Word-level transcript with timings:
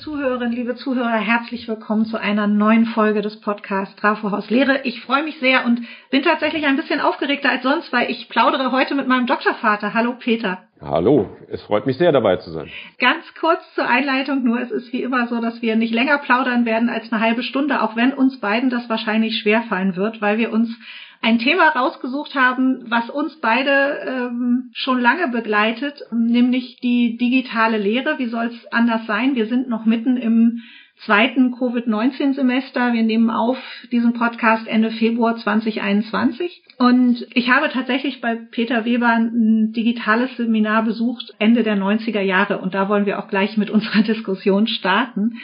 Zuhörerinnen, 0.00 0.52
liebe 0.52 0.76
Zuhörer, 0.76 1.18
herzlich 1.18 1.68
willkommen 1.68 2.06
zu 2.06 2.16
einer 2.18 2.46
neuen 2.46 2.86
Folge 2.86 3.20
des 3.20 3.38
Podcasts 3.38 3.94
Trafohaus 3.96 4.48
Lehre. 4.48 4.80
Ich 4.84 5.02
freue 5.02 5.22
mich 5.22 5.38
sehr 5.40 5.66
und 5.66 5.82
bin 6.10 6.22
tatsächlich 6.22 6.64
ein 6.64 6.76
bisschen 6.76 7.02
aufgeregter 7.02 7.50
als 7.50 7.62
sonst, 7.62 7.92
weil 7.92 8.10
ich 8.10 8.30
plaudere 8.30 8.72
heute 8.72 8.94
mit 8.94 9.06
meinem 9.06 9.26
Doktorvater. 9.26 9.92
Hallo 9.92 10.14
Peter. 10.18 10.62
Hallo, 10.80 11.36
es 11.50 11.60
freut 11.64 11.84
mich 11.84 11.98
sehr 11.98 12.12
dabei 12.12 12.36
zu 12.36 12.50
sein. 12.50 12.70
Ganz 12.98 13.24
kurz 13.38 13.60
zur 13.74 13.86
Einleitung 13.86 14.42
nur, 14.42 14.58
es 14.58 14.70
ist 14.70 14.90
wie 14.94 15.02
immer 15.02 15.26
so, 15.26 15.38
dass 15.38 15.60
wir 15.60 15.76
nicht 15.76 15.92
länger 15.92 16.16
plaudern 16.16 16.64
werden 16.64 16.88
als 16.88 17.12
eine 17.12 17.20
halbe 17.20 17.42
Stunde, 17.42 17.82
auch 17.82 17.94
wenn 17.94 18.14
uns 18.14 18.40
beiden 18.40 18.70
das 18.70 18.88
wahrscheinlich 18.88 19.38
schwerfallen 19.40 19.96
wird, 19.96 20.22
weil 20.22 20.38
wir 20.38 20.50
uns 20.50 20.74
ein 21.22 21.38
Thema 21.38 21.68
rausgesucht 21.68 22.34
haben, 22.34 22.90
was 22.90 23.10
uns 23.10 23.38
beide 23.40 23.98
ähm, 24.06 24.70
schon 24.72 25.00
lange 25.00 25.28
begleitet, 25.28 26.02
nämlich 26.10 26.78
die 26.82 27.18
digitale 27.18 27.76
Lehre. 27.76 28.18
Wie 28.18 28.28
soll 28.28 28.46
es 28.46 28.72
anders 28.72 29.06
sein? 29.06 29.34
Wir 29.34 29.46
sind 29.46 29.68
noch 29.68 29.84
mitten 29.84 30.16
im 30.16 30.62
zweiten 31.04 31.52
Covid-19-Semester. 31.52 32.92
Wir 32.92 33.02
nehmen 33.02 33.30
auf 33.30 33.56
diesen 33.90 34.12
Podcast 34.12 34.66
Ende 34.66 34.90
Februar 34.90 35.36
2021. 35.36 36.62
Und 36.78 37.26
ich 37.32 37.50
habe 37.50 37.70
tatsächlich 37.70 38.20
bei 38.20 38.36
Peter 38.36 38.84
Weber 38.84 39.08
ein 39.08 39.72
digitales 39.72 40.36
Seminar 40.36 40.82
besucht, 40.84 41.34
Ende 41.38 41.62
der 41.62 41.76
90er 41.76 42.20
Jahre. 42.20 42.58
Und 42.58 42.74
da 42.74 42.88
wollen 42.88 43.06
wir 43.06 43.18
auch 43.18 43.28
gleich 43.28 43.56
mit 43.56 43.70
unserer 43.70 44.02
Diskussion 44.06 44.66
starten. 44.66 45.38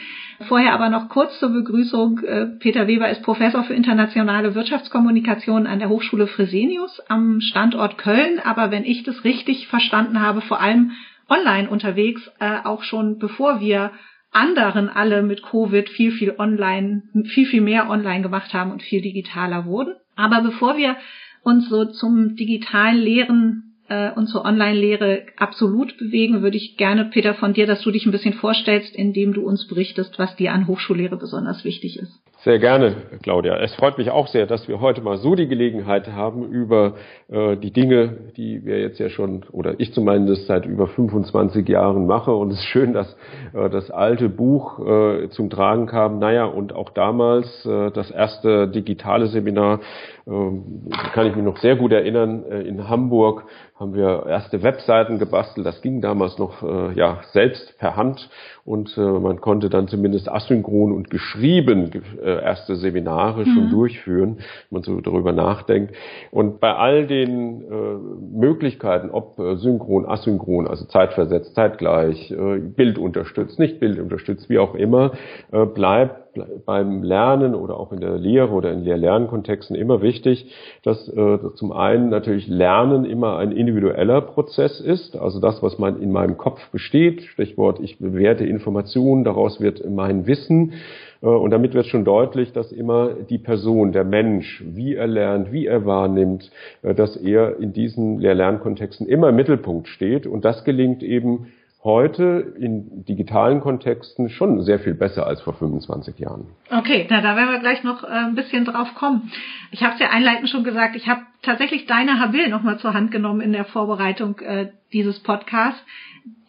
Vorher 0.47 0.73
aber 0.73 0.89
noch 0.89 1.09
kurz 1.09 1.39
zur 1.39 1.49
Begrüßung. 1.49 2.19
Äh, 2.19 2.45
Peter 2.59 2.87
Weber 2.87 3.09
ist 3.09 3.23
Professor 3.23 3.63
für 3.63 3.73
internationale 3.73 4.53
Wirtschaftskommunikation 4.53 5.65
an 5.65 5.79
der 5.79 5.89
Hochschule 5.89 6.27
Fresenius 6.27 7.01
am 7.07 7.41
Standort 7.41 7.97
Köln. 7.97 8.39
Aber 8.43 8.69
wenn 8.69 8.85
ich 8.85 9.03
das 9.03 9.23
richtig 9.23 9.67
verstanden 9.67 10.21
habe, 10.21 10.41
vor 10.41 10.61
allem 10.61 10.91
online 11.29 11.67
unterwegs, 11.69 12.21
äh, 12.39 12.59
auch 12.63 12.83
schon 12.83 13.17
bevor 13.17 13.59
wir 13.59 13.91
anderen 14.31 14.89
alle 14.89 15.23
mit 15.23 15.41
Covid 15.41 15.89
viel, 15.89 16.11
viel 16.11 16.35
online, 16.37 17.03
viel, 17.33 17.45
viel 17.45 17.61
mehr 17.61 17.89
online 17.89 18.21
gemacht 18.21 18.53
haben 18.53 18.71
und 18.71 18.83
viel 18.83 19.01
digitaler 19.01 19.65
wurden. 19.65 19.95
Aber 20.15 20.41
bevor 20.41 20.77
wir 20.77 20.97
uns 21.43 21.69
so 21.69 21.85
zum 21.85 22.35
digitalen 22.35 22.97
Lehren 22.97 23.67
äh, 23.87 24.11
und 24.11 24.27
zur 24.27 24.43
Online-Lehre 24.45 25.25
absolut 25.37 25.97
bewegen, 25.97 26.41
würde 26.41 26.57
ich 26.57 26.77
gerne, 26.77 27.05
Peter, 27.05 27.33
von 27.35 27.53
dir, 27.53 27.67
dass 27.67 27.81
du 27.81 27.91
dich 27.91 28.05
ein 28.05 28.11
bisschen 28.11 28.33
vorstellst, 28.33 28.95
indem 28.95 29.33
du 29.33 29.41
uns 29.41 29.67
berichtest, 29.67 30.19
was 30.19 30.35
dir 30.35 30.53
an 30.53 30.67
Hochschullehre 30.67 31.17
besonders 31.17 31.63
wichtig 31.63 31.97
ist. 31.97 32.19
Sehr 32.47 32.59
gerne, 32.59 32.95
Claudia. 33.23 33.57
Es 33.57 33.75
freut 33.75 33.97
mich 33.97 34.09
auch 34.09 34.27
sehr, 34.27 34.45
dass 34.45 34.69
wir 34.69 34.79
heute 34.79 35.01
mal 35.01 35.17
so 35.17 35.35
die 35.35 35.49
Gelegenheit 35.49 36.07
haben, 36.07 36.45
über 36.45 36.93
äh, 37.27 37.57
die 37.57 37.71
Dinge, 37.71 38.31
die 38.37 38.63
wir 38.63 38.79
jetzt 38.79 38.99
ja 38.99 39.09
schon, 39.09 39.43
oder 39.51 39.77
ich 39.79 39.91
zumindest 39.93 40.47
seit 40.47 40.65
über 40.65 40.87
25 40.87 41.67
Jahren 41.67 42.07
mache. 42.07 42.33
Und 42.33 42.51
es 42.51 42.59
ist 42.59 42.67
schön, 42.67 42.93
dass 42.93 43.17
äh, 43.53 43.69
das 43.69 43.91
alte 43.91 44.29
Buch 44.29 44.79
äh, 44.79 45.27
zum 45.27 45.49
Tragen 45.49 45.87
kam. 45.87 46.19
Naja, 46.19 46.45
und 46.45 46.73
auch 46.73 46.91
damals 46.91 47.65
äh, 47.65 47.91
das 47.91 48.11
erste 48.11 48.69
digitale 48.69 49.27
Seminar, 49.27 49.81
ähm, 50.25 50.89
kann 51.13 51.27
ich 51.27 51.35
mich 51.35 51.43
noch 51.43 51.57
sehr 51.57 51.75
gut 51.75 51.91
erinnern, 51.91 52.45
äh, 52.49 52.61
in 52.61 52.87
Hamburg 52.87 53.43
haben 53.79 53.93
wir 53.93 54.25
erste 54.27 54.63
Webseiten 54.63 55.19
gebastelt. 55.19 55.65
Das 55.65 55.81
ging 55.81 56.01
damals 56.01 56.37
noch 56.37 56.63
äh, 56.63 56.93
ja 56.93 57.21
selbst 57.31 57.77
per 57.77 57.95
Hand 57.95 58.29
und 58.65 58.97
äh, 58.97 59.01
man 59.01 59.39
konnte 59.39 59.69
dann 59.69 59.87
zumindest 59.87 60.29
asynchron 60.29 60.91
und 60.91 61.09
geschrieben 61.09 61.91
äh, 62.21 62.36
erste 62.41 62.75
Seminare 62.75 63.45
mhm. 63.45 63.53
schon 63.53 63.69
durchführen, 63.69 64.37
wenn 64.37 64.45
man 64.69 64.83
so 64.83 65.01
darüber 65.01 65.33
nachdenkt. 65.33 65.95
Und 66.31 66.59
bei 66.59 66.73
all 66.73 67.07
den 67.07 67.61
äh, 67.61 68.37
Möglichkeiten, 68.37 69.09
ob 69.09 69.39
äh, 69.39 69.55
synchron, 69.57 70.05
asynchron, 70.05 70.67
also 70.67 70.85
zeitversetzt, 70.85 71.55
zeitgleich, 71.55 72.31
äh, 72.31 72.59
Bild 72.59 72.97
unterstützt, 72.97 73.59
nicht 73.59 73.79
Bild 73.79 73.99
unterstützt, 73.99 74.49
wie 74.49 74.59
auch 74.59 74.75
immer, 74.75 75.11
äh, 75.51 75.65
bleibt 75.65 76.27
beim 76.65 77.03
Lernen 77.03 77.55
oder 77.55 77.79
auch 77.79 77.91
in 77.91 77.99
der 77.99 78.17
Lehre 78.17 78.51
oder 78.51 78.71
in 78.71 78.83
Lehr-Lernkontexten 78.83 79.75
immer 79.75 80.01
wichtig, 80.01 80.53
dass 80.83 81.07
äh, 81.09 81.39
zum 81.55 81.71
einen 81.71 82.09
natürlich 82.09 82.47
Lernen 82.47 83.05
immer 83.05 83.37
ein 83.37 83.51
individueller 83.51 84.21
Prozess 84.21 84.79
ist, 84.79 85.17
also 85.17 85.39
das, 85.39 85.61
was 85.63 85.79
man 85.79 86.01
in 86.01 86.11
meinem 86.11 86.37
Kopf 86.37 86.69
besteht, 86.71 87.23
Stichwort, 87.23 87.79
ich 87.79 87.99
bewerte 87.99 88.45
Informationen, 88.45 89.23
daraus 89.23 89.59
wird 89.59 89.87
mein 89.89 90.27
Wissen. 90.27 90.73
Äh, 91.21 91.27
und 91.27 91.51
damit 91.51 91.73
wird 91.73 91.87
schon 91.87 92.05
deutlich, 92.05 92.53
dass 92.53 92.71
immer 92.71 93.09
die 93.29 93.37
Person, 93.37 93.91
der 93.91 94.03
Mensch, 94.03 94.63
wie 94.65 94.95
er 94.95 95.07
lernt, 95.07 95.51
wie 95.51 95.65
er 95.65 95.85
wahrnimmt, 95.85 96.51
äh, 96.83 96.93
dass 96.93 97.15
er 97.15 97.59
in 97.59 97.73
diesen 97.73 98.19
Lehr-Lernkontexten 98.19 99.07
immer 99.07 99.29
im 99.29 99.35
Mittelpunkt 99.35 99.87
steht. 99.87 100.27
Und 100.27 100.45
das 100.45 100.63
gelingt 100.63 101.03
eben 101.03 101.47
heute 101.83 102.53
in 102.59 103.05
digitalen 103.05 103.61
Kontexten 103.61 104.29
schon 104.29 104.61
sehr 104.63 104.79
viel 104.79 104.93
besser 104.93 105.25
als 105.25 105.41
vor 105.41 105.53
25 105.53 106.19
Jahren. 106.19 106.47
Okay, 106.69 107.07
na, 107.09 107.21
da 107.21 107.35
werden 107.35 107.51
wir 107.51 107.59
gleich 107.59 107.83
noch 107.83 108.03
äh, 108.03 108.07
ein 108.07 108.35
bisschen 108.35 108.65
drauf 108.65 108.93
kommen. 108.95 109.31
Ich 109.71 109.83
habe 109.83 109.93
es 109.93 109.99
ja 109.99 110.09
einleitend 110.09 110.49
schon 110.49 110.63
gesagt, 110.63 110.95
ich 110.95 111.07
habe 111.07 111.21
tatsächlich 111.43 111.85
deine 111.85 112.19
Habil 112.19 112.49
nochmal 112.49 112.77
zur 112.79 112.93
Hand 112.93 113.11
genommen 113.11 113.41
in 113.41 113.53
der 113.53 113.65
Vorbereitung 113.65 114.39
äh, 114.39 114.67
dieses 114.91 115.19
Podcasts, 115.19 115.81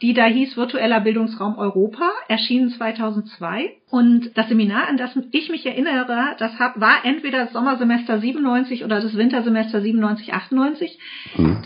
die 0.03 0.15
da 0.15 0.27
hieß 0.27 0.57
Virtueller 0.57 1.01
Bildungsraum 1.01 1.57
Europa, 1.59 2.11
erschienen 2.29 2.71
2002. 2.71 3.71
Und 3.91 4.31
das 4.37 4.49
Seminar, 4.49 4.89
an 4.89 4.97
das 4.97 5.19
ich 5.33 5.51
mich 5.51 5.67
erinnere, 5.67 6.37
das 6.39 6.59
hab, 6.59 6.81
war 6.81 7.05
entweder 7.05 7.45
das 7.45 7.53
Sommersemester 7.53 8.21
97 8.21 8.85
oder 8.85 9.01
das 9.01 9.17
Wintersemester 9.17 9.81
97, 9.81 10.35
98. 10.35 10.99
Mhm 11.37 11.59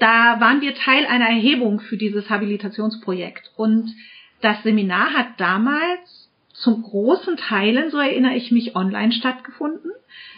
da 0.00 0.40
waren 0.40 0.62
wir 0.62 0.74
Teil 0.74 1.06
einer 1.06 1.28
Erhebung 1.28 1.80
für 1.80 1.96
dieses 1.96 2.28
Habilitationsprojekt. 2.28 3.52
Und 3.56 3.94
das 4.40 4.62
Seminar 4.62 5.12
hat 5.12 5.38
damals 5.38 6.30
zum 6.54 6.82
großen 6.82 7.36
Teilen, 7.36 7.90
so 7.90 7.98
erinnere 7.98 8.34
ich 8.34 8.50
mich, 8.50 8.74
online 8.74 9.12
stattgefunden. 9.12 9.92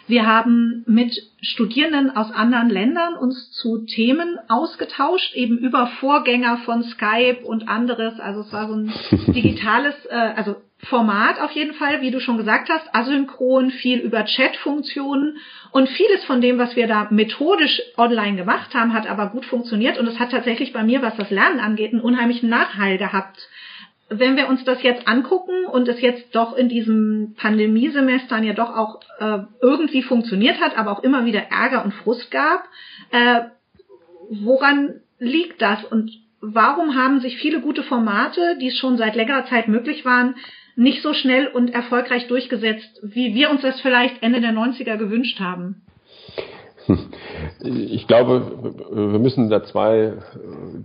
Wir 0.07 0.25
haben 0.25 0.83
mit 0.85 1.13
Studierenden 1.41 2.15
aus 2.15 2.31
anderen 2.31 2.69
Ländern 2.69 3.15
uns 3.15 3.51
zu 3.51 3.85
Themen 3.85 4.37
ausgetauscht, 4.49 5.33
eben 5.33 5.57
über 5.57 5.87
Vorgänger 5.99 6.57
von 6.65 6.83
Skype 6.83 7.45
und 7.45 7.69
anderes. 7.69 8.19
Also 8.19 8.41
es 8.41 8.51
war 8.51 8.67
so 8.67 8.75
ein 8.75 8.93
digitales, 9.33 9.95
äh, 10.09 10.33
also 10.35 10.57
Format 10.89 11.39
auf 11.39 11.51
jeden 11.51 11.73
Fall, 11.73 12.01
wie 12.01 12.11
du 12.11 12.19
schon 12.19 12.37
gesagt 12.37 12.69
hast, 12.69 12.93
asynchron, 12.93 13.71
viel 13.71 13.99
über 13.99 14.25
Chat-Funktionen 14.25 15.37
und 15.71 15.87
vieles 15.87 16.25
von 16.25 16.41
dem, 16.41 16.57
was 16.57 16.75
wir 16.75 16.87
da 16.87 17.07
methodisch 17.09 17.81
online 17.97 18.35
gemacht 18.35 18.73
haben, 18.73 18.93
hat 18.93 19.07
aber 19.07 19.27
gut 19.27 19.45
funktioniert 19.45 19.97
und 19.97 20.07
es 20.07 20.19
hat 20.19 20.31
tatsächlich 20.31 20.73
bei 20.73 20.83
mir, 20.83 21.01
was 21.01 21.15
das 21.15 21.29
Lernen 21.29 21.61
angeht, 21.61 21.93
einen 21.93 22.01
unheimlichen 22.01 22.49
Nachhall 22.49 22.97
gehabt. 22.97 23.47
Wenn 24.09 24.35
wir 24.35 24.47
uns 24.47 24.63
das 24.63 24.83
jetzt 24.83 25.07
angucken 25.07 25.65
und 25.65 25.87
es 25.87 26.01
jetzt 26.01 26.35
doch 26.35 26.55
in 26.55 26.69
diesem 26.69 27.35
Pandemiesemestern 27.37 28.43
ja 28.43 28.53
doch 28.53 28.75
auch 28.75 28.99
äh, 29.19 29.39
irgendwie 29.61 30.03
funktioniert 30.03 30.59
hat, 30.59 30.77
aber 30.77 30.91
auch 30.91 31.03
immer 31.03 31.25
wieder 31.25 31.43
Ärger 31.49 31.83
und 31.83 31.93
Frust 31.93 32.29
gab, 32.29 32.65
äh, 33.11 33.41
woran 34.29 35.01
liegt 35.19 35.61
das 35.61 35.83
und 35.85 36.11
warum 36.41 36.95
haben 36.95 37.21
sich 37.21 37.37
viele 37.37 37.61
gute 37.61 37.83
Formate, 37.83 38.57
die 38.59 38.71
schon 38.71 38.97
seit 38.97 39.15
längerer 39.15 39.45
Zeit 39.45 39.67
möglich 39.67 40.03
waren, 40.05 40.35
nicht 40.75 41.01
so 41.01 41.13
schnell 41.13 41.47
und 41.47 41.73
erfolgreich 41.73 42.27
durchgesetzt, 42.27 42.99
wie 43.03 43.33
wir 43.33 43.49
uns 43.49 43.61
das 43.61 43.79
vielleicht 43.81 44.21
Ende 44.21 44.41
der 44.41 44.51
90er 44.51 44.97
gewünscht 44.97 45.39
haben? 45.39 45.81
Ich 47.63 48.07
glaube, 48.07 48.73
wir 48.91 49.19
müssen 49.19 49.49
da 49.49 49.63
zwei 49.63 50.13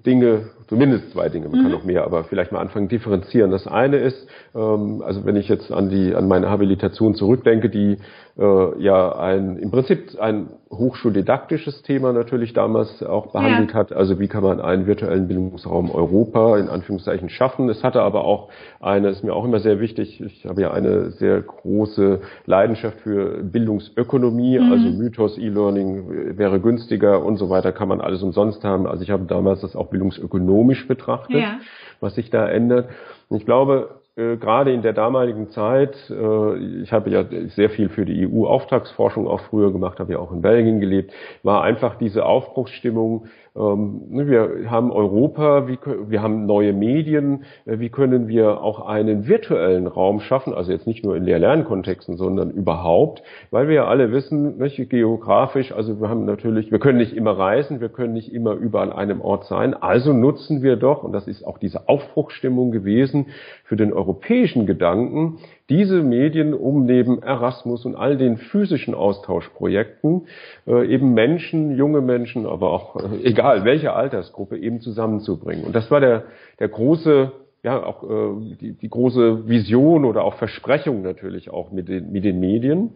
Dinge, 0.06 0.50
zumindest 0.69 1.11
zwei 1.12 1.29
Dinge, 1.29 1.49
man 1.49 1.61
mhm. 1.61 1.62
kann 1.65 1.73
noch 1.73 1.84
mehr, 1.84 2.05
aber 2.05 2.25
vielleicht 2.25 2.53
mal 2.53 2.61
anfangen 2.61 2.89
differenzieren. 2.89 3.51
Das 3.51 3.67
eine 3.67 3.97
ist, 3.97 4.29
ähm, 4.55 5.03
also 5.05 5.25
wenn 5.25 5.37
ich 5.37 5.49
jetzt 5.49 5.73
an 5.73 5.89
die 5.89 6.15
an 6.15 6.29
meine 6.29 6.51
Habilitation 6.51 7.15
zurückdenke, 7.15 7.71
die 7.71 7.99
äh, 8.38 8.82
ja 8.82 9.16
ein 9.16 9.56
im 9.56 9.71
Prinzip 9.71 10.19
ein 10.21 10.50
hochschuldidaktisches 10.71 11.82
Thema 11.82 12.12
natürlich 12.12 12.53
damals 12.53 13.02
auch 13.02 13.32
behandelt 13.32 13.70
ja. 13.70 13.79
hat. 13.79 13.93
Also 13.93 14.20
wie 14.20 14.29
kann 14.29 14.43
man 14.43 14.61
einen 14.61 14.87
virtuellen 14.87 15.26
Bildungsraum 15.26 15.90
Europa 15.90 16.58
in 16.58 16.69
Anführungszeichen 16.69 17.31
schaffen? 17.31 17.69
Es 17.69 17.82
hatte 17.82 18.02
aber 18.02 18.25
auch 18.25 18.50
eine, 18.81 19.08
ist 19.08 19.25
mir 19.25 19.35
auch 19.35 19.44
immer 19.44 19.61
sehr 19.61 19.81
wichtig, 19.81 20.20
ich 20.20 20.44
habe 20.46 20.61
ja 20.61 20.70
eine 20.70 21.11
sehr 21.12 21.40
große 21.40 22.20
Leidenschaft 22.46 23.00
für 23.00 23.43
Bildungsökonomie, 23.43 24.58
mhm. 24.58 24.73
also 24.73 24.88
Mythos, 24.91 25.38
E-Learning 25.38 26.37
wäre 26.38 26.61
günstiger 26.61 27.25
und 27.25 27.38
so 27.38 27.50
weiter, 27.50 27.73
kann 27.73 27.88
man 27.88 28.00
alles 28.00 28.23
umsonst 28.23 28.62
haben. 28.62 28.87
Also 28.87 29.02
ich 29.02 29.11
habe 29.11 29.25
damals 29.25 29.62
das 29.62 29.75
auch 29.75 29.88
bildungsökonomisch 29.88 30.87
betrachtet, 30.87 31.41
ja. 31.41 31.58
was 32.00 32.14
sich 32.14 32.31
da 32.31 32.46
ändert. 32.46 32.88
Und 33.29 33.38
ich 33.38 33.46
glaube, 33.46 33.98
äh, 34.19 34.37
gerade 34.37 34.73
in 34.73 34.82
der 34.82 34.93
damaligen 34.93 35.49
Zeit, 35.49 35.97
äh, 36.11 36.56
ich 36.82 36.93
habe 36.93 37.11
ja 37.11 37.25
sehr 37.55 37.70
viel 37.70 37.88
für 37.88 38.05
die 38.05 38.26
EU-Auftragsforschung 38.26 39.29
auch 39.29 39.41
früher 39.41 39.73
gemacht, 39.73 40.00
habe 40.00 40.15
ja 40.15 40.19
auch 40.19 40.32
in 40.32 40.43
Belgien 40.43 40.81
gelebt, 40.81 41.12
war 41.44 41.62
einfach 41.62 41.97
diese 41.99 42.26
Aufbruchsstimmung 42.26 43.26
wir 43.58 44.70
haben 44.70 44.93
Europa, 44.93 45.66
wir 45.66 46.22
haben 46.22 46.46
neue 46.46 46.72
Medien, 46.72 47.44
äh, 47.66 47.78
wie 47.81 47.88
können 47.88 48.28
wir 48.28 48.62
auch 48.62 48.87
einen 48.87 49.26
virtuellen 49.26 49.87
Raum 49.87 50.20
schaffen, 50.20 50.55
also 50.55 50.70
jetzt 50.70 50.87
nicht 50.87 51.05
nur 51.05 51.16
in 51.16 51.25
Lehr-Lernkontexten, 51.25 52.16
sondern 52.16 52.50
überhaupt, 52.50 53.22
weil 53.50 53.69
wir 53.69 53.75
ja 53.75 53.84
alle 53.87 54.12
wissen, 54.12 54.58
welche 54.58 54.87
geografisch, 54.87 55.72
also 55.72 56.00
wir 56.00 56.08
haben 56.08 56.25
natürlich, 56.25 56.70
wir 56.70 56.78
können 56.78 56.99
nicht 56.99 57.14
immer 57.14 57.32
reisen, 57.32 57.81
wir 57.81 57.88
können 57.88 58.12
nicht 58.12 58.32
immer 58.32 58.52
überall 58.52 58.93
an 58.93 58.99
einem 58.99 59.20
Ort 59.20 59.46
sein, 59.46 59.75
also 59.75 60.12
nutzen 60.12 60.62
wir 60.62 60.76
doch, 60.76 61.02
und 61.02 61.12
das 61.12 61.26
ist 61.26 61.44
auch 61.44 61.58
diese 61.58 61.88
Aufbruchsstimmung 61.88 62.70
gewesen, 62.70 63.26
für 63.64 63.76
den 63.76 63.93
europäischen 63.93 64.66
Gedanken, 64.66 65.38
diese 65.69 66.03
Medien, 66.03 66.55
um 66.55 66.87
neben 66.87 67.23
Erasmus 67.23 67.85
und 67.85 67.94
all 67.94 68.17
den 68.17 68.38
physischen 68.38 68.94
Austauschprojekten 68.94 70.26
äh, 70.67 70.87
eben 70.87 71.12
Menschen, 71.12 71.76
junge 71.76 72.00
Menschen, 72.00 72.47
aber 72.47 72.73
auch 72.73 72.97
äh, 72.97 73.23
egal 73.25 73.65
welche 73.65 73.93
Altersgruppe 73.93 74.56
eben 74.56 74.81
zusammenzubringen. 74.81 75.65
Und 75.65 75.75
das 75.75 75.91
war 75.91 76.00
der, 76.00 76.25
der 76.59 76.69
große 76.69 77.32
ja 77.62 77.82
auch 77.82 78.05
äh, 78.05 78.56
die, 78.60 78.72
die 78.72 78.88
große 78.88 79.49
Vision 79.49 80.05
oder 80.05 80.22
auch 80.22 80.34
Versprechung 80.34 81.02
natürlich 81.02 81.50
auch 81.50 81.72
mit 81.72 81.88
den, 81.88 82.12
mit 82.12 82.25
den 82.25 82.38
Medien. 82.38 82.93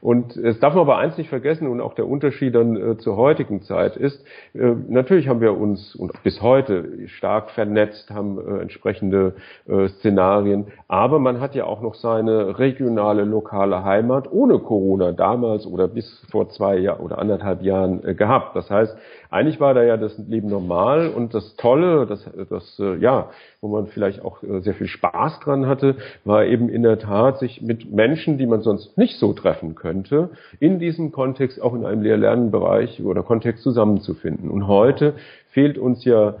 Und 0.00 0.36
es 0.36 0.58
darf 0.58 0.74
man 0.74 0.82
aber 0.82 0.98
eins 0.98 1.16
nicht 1.18 1.28
vergessen 1.28 1.68
und 1.68 1.80
auch 1.80 1.94
der 1.94 2.08
Unterschied 2.08 2.54
dann 2.54 2.76
äh, 2.76 2.96
zur 2.96 3.16
heutigen 3.16 3.62
Zeit 3.62 3.96
ist, 3.96 4.24
äh, 4.54 4.74
natürlich 4.88 5.28
haben 5.28 5.40
wir 5.40 5.56
uns 5.56 5.94
und 5.94 6.22
bis 6.24 6.40
heute 6.42 7.06
stark 7.08 7.50
vernetzt, 7.50 8.10
haben 8.10 8.38
äh, 8.38 8.62
entsprechende 8.62 9.34
äh, 9.68 9.88
Szenarien, 9.88 10.66
aber 10.88 11.18
man 11.18 11.40
hat 11.40 11.54
ja 11.54 11.64
auch 11.66 11.80
noch 11.80 11.94
seine 11.94 12.58
regionale, 12.58 13.24
lokale 13.24 13.84
Heimat 13.84 14.32
ohne 14.32 14.58
Corona 14.58 15.12
damals 15.12 15.66
oder 15.66 15.86
bis 15.86 16.24
vor 16.30 16.48
zwei 16.48 16.78
Jahren 16.78 17.00
oder 17.00 17.18
anderthalb 17.18 17.62
Jahren 17.62 18.02
äh, 18.04 18.14
gehabt. 18.14 18.56
Das 18.56 18.70
heißt, 18.70 18.96
eigentlich 19.30 19.60
war 19.60 19.74
da 19.74 19.82
ja 19.82 19.96
das 19.96 20.18
Leben 20.18 20.48
normal 20.48 21.08
und 21.08 21.34
das 21.34 21.56
Tolle, 21.56 22.06
das, 22.06 22.28
das 22.48 22.78
äh, 22.80 22.96
ja, 22.96 23.30
wo 23.60 23.68
man 23.68 23.86
vielleicht 23.86 24.24
auch 24.24 24.42
äh, 24.42 24.60
sehr 24.60 24.74
viel 24.74 24.88
Spaß 24.88 25.40
dran 25.40 25.66
hatte, 25.66 25.96
war 26.24 26.44
eben 26.44 26.68
in 26.68 26.82
der 26.82 26.98
Tat, 26.98 27.38
sich 27.38 27.62
mit 27.62 27.92
Menschen, 27.92 28.38
die 28.38 28.46
man 28.46 28.62
sonst 28.62 28.98
nicht 28.98 29.18
so 29.18 29.32
treffen 29.32 29.76
könnte, 29.76 30.30
in 30.58 30.78
diesem 30.78 31.12
Kontext 31.12 31.62
auch 31.62 31.74
in 31.74 31.86
einem 31.86 32.02
Lehr-Lernbereich 32.02 33.02
oder 33.04 33.22
Kontext 33.22 33.62
zusammenzufinden. 33.62 34.50
Und 34.50 34.66
heute 34.66 35.14
fehlt 35.50 35.78
uns 35.78 36.04
ja, 36.04 36.34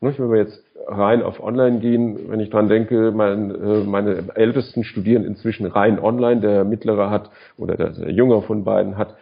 wenn 0.00 0.30
wir 0.30 0.38
jetzt 0.38 0.60
rein 0.88 1.22
auf 1.22 1.40
Online 1.40 1.78
gehen, 1.78 2.28
wenn 2.28 2.40
ich 2.40 2.50
dran 2.50 2.68
denke, 2.68 3.12
mein, 3.14 3.54
äh, 3.54 3.84
meine 3.84 4.24
Ältesten 4.34 4.82
studieren 4.82 5.24
inzwischen 5.24 5.66
rein 5.66 6.00
online, 6.00 6.40
der 6.40 6.64
mittlere 6.64 7.08
hat 7.08 7.30
oder 7.56 7.76
der, 7.76 7.90
der 7.90 8.10
Jünger 8.10 8.42
von 8.42 8.64
beiden 8.64 8.98
hat 8.98 9.14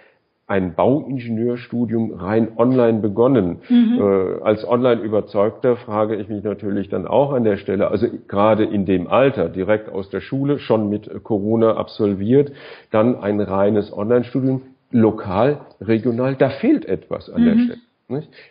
ein 0.50 0.74
Bauingenieurstudium 0.74 2.14
rein 2.14 2.48
online 2.56 2.98
begonnen. 2.98 3.60
Mhm. 3.68 3.98
Äh, 4.00 4.42
als 4.42 4.66
Online-Überzeugter 4.66 5.76
frage 5.76 6.16
ich 6.16 6.28
mich 6.28 6.42
natürlich 6.42 6.88
dann 6.88 7.06
auch 7.06 7.32
an 7.32 7.44
der 7.44 7.56
Stelle, 7.56 7.88
also 7.88 8.08
gerade 8.26 8.64
in 8.64 8.84
dem 8.84 9.06
Alter, 9.06 9.48
direkt 9.48 9.88
aus 9.88 10.10
der 10.10 10.20
Schule, 10.20 10.58
schon 10.58 10.90
mit 10.90 11.08
Corona 11.22 11.76
absolviert, 11.76 12.50
dann 12.90 13.14
ein 13.20 13.40
reines 13.40 13.96
Online-Studium, 13.96 14.62
lokal, 14.90 15.60
regional, 15.80 16.34
da 16.34 16.50
fehlt 16.50 16.84
etwas 16.84 17.30
an 17.30 17.42
mhm. 17.42 17.44
der 17.46 17.54
Stelle. 17.54 17.78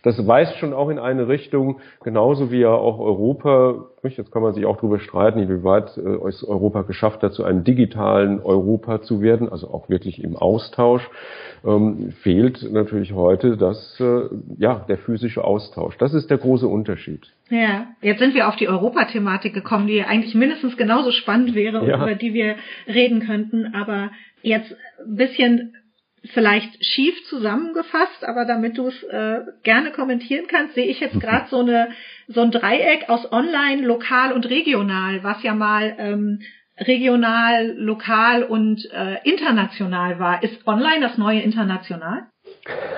Das 0.03 0.27
weist 0.27 0.57
schon 0.57 0.73
auch 0.73 0.89
in 0.89 0.99
eine 0.99 1.27
Richtung, 1.27 1.79
genauso 2.03 2.51
wie 2.51 2.59
ja 2.59 2.71
auch 2.71 2.99
Europa, 2.99 3.85
jetzt 4.03 4.31
kann 4.31 4.41
man 4.41 4.53
sich 4.53 4.65
auch 4.65 4.77
darüber 4.77 4.99
streiten, 4.99 5.39
inwieweit 5.39 5.97
äh, 5.97 6.27
es 6.27 6.43
Europa 6.43 6.83
geschafft 6.83 7.21
hat, 7.23 7.33
zu 7.33 7.43
einem 7.43 7.63
digitalen 7.63 8.39
Europa 8.39 9.01
zu 9.01 9.21
werden, 9.21 9.49
also 9.49 9.69
auch 9.69 9.89
wirklich 9.89 10.23
im 10.23 10.35
Austausch, 10.35 11.07
ähm, 11.65 12.11
fehlt 12.21 12.71
natürlich 12.71 13.13
heute 13.13 13.57
das, 13.57 13.99
äh, 13.99 14.29
ja, 14.57 14.85
der 14.87 14.97
physische 14.97 15.43
Austausch. 15.43 15.97
Das 15.97 16.13
ist 16.13 16.29
der 16.29 16.37
große 16.37 16.67
Unterschied. 16.67 17.27
Ja, 17.49 17.87
jetzt 18.01 18.19
sind 18.19 18.35
wir 18.35 18.47
auf 18.47 18.55
die 18.55 18.69
Europathematik 18.69 19.53
gekommen, 19.53 19.87
die 19.87 20.03
eigentlich 20.03 20.35
mindestens 20.35 20.77
genauso 20.77 21.11
spannend 21.11 21.55
wäre 21.55 21.81
und 21.81 21.87
ja. 21.87 21.97
über 21.97 22.15
die 22.15 22.33
wir 22.33 22.55
reden 22.87 23.21
könnten, 23.21 23.73
aber 23.73 24.11
jetzt 24.41 24.75
ein 25.05 25.15
bisschen 25.15 25.73
vielleicht 26.33 26.83
schief 26.83 27.15
zusammengefasst, 27.25 28.23
aber 28.23 28.45
damit 28.45 28.77
du 28.77 28.87
es 28.87 29.03
äh, 29.03 29.41
gerne 29.63 29.91
kommentieren 29.91 30.45
kannst, 30.47 30.75
sehe 30.75 30.85
ich 30.85 30.99
jetzt 30.99 31.15
mhm. 31.15 31.19
gerade 31.19 31.47
so 31.49 31.59
eine 31.59 31.89
so 32.27 32.41
ein 32.41 32.51
Dreieck 32.51 33.09
aus 33.09 33.31
Online, 33.31 33.81
Lokal 33.81 34.33
und 34.33 34.49
Regional, 34.49 35.23
was 35.23 35.41
ja 35.43 35.55
mal 35.55 35.95
ähm, 35.97 36.41
regional, 36.79 37.73
lokal 37.77 38.43
und 38.43 38.87
äh, 38.91 39.17
international 39.23 40.19
war. 40.19 40.43
Ist 40.43 40.65
Online 40.65 41.01
das 41.01 41.17
neue 41.17 41.41
International? 41.41 42.23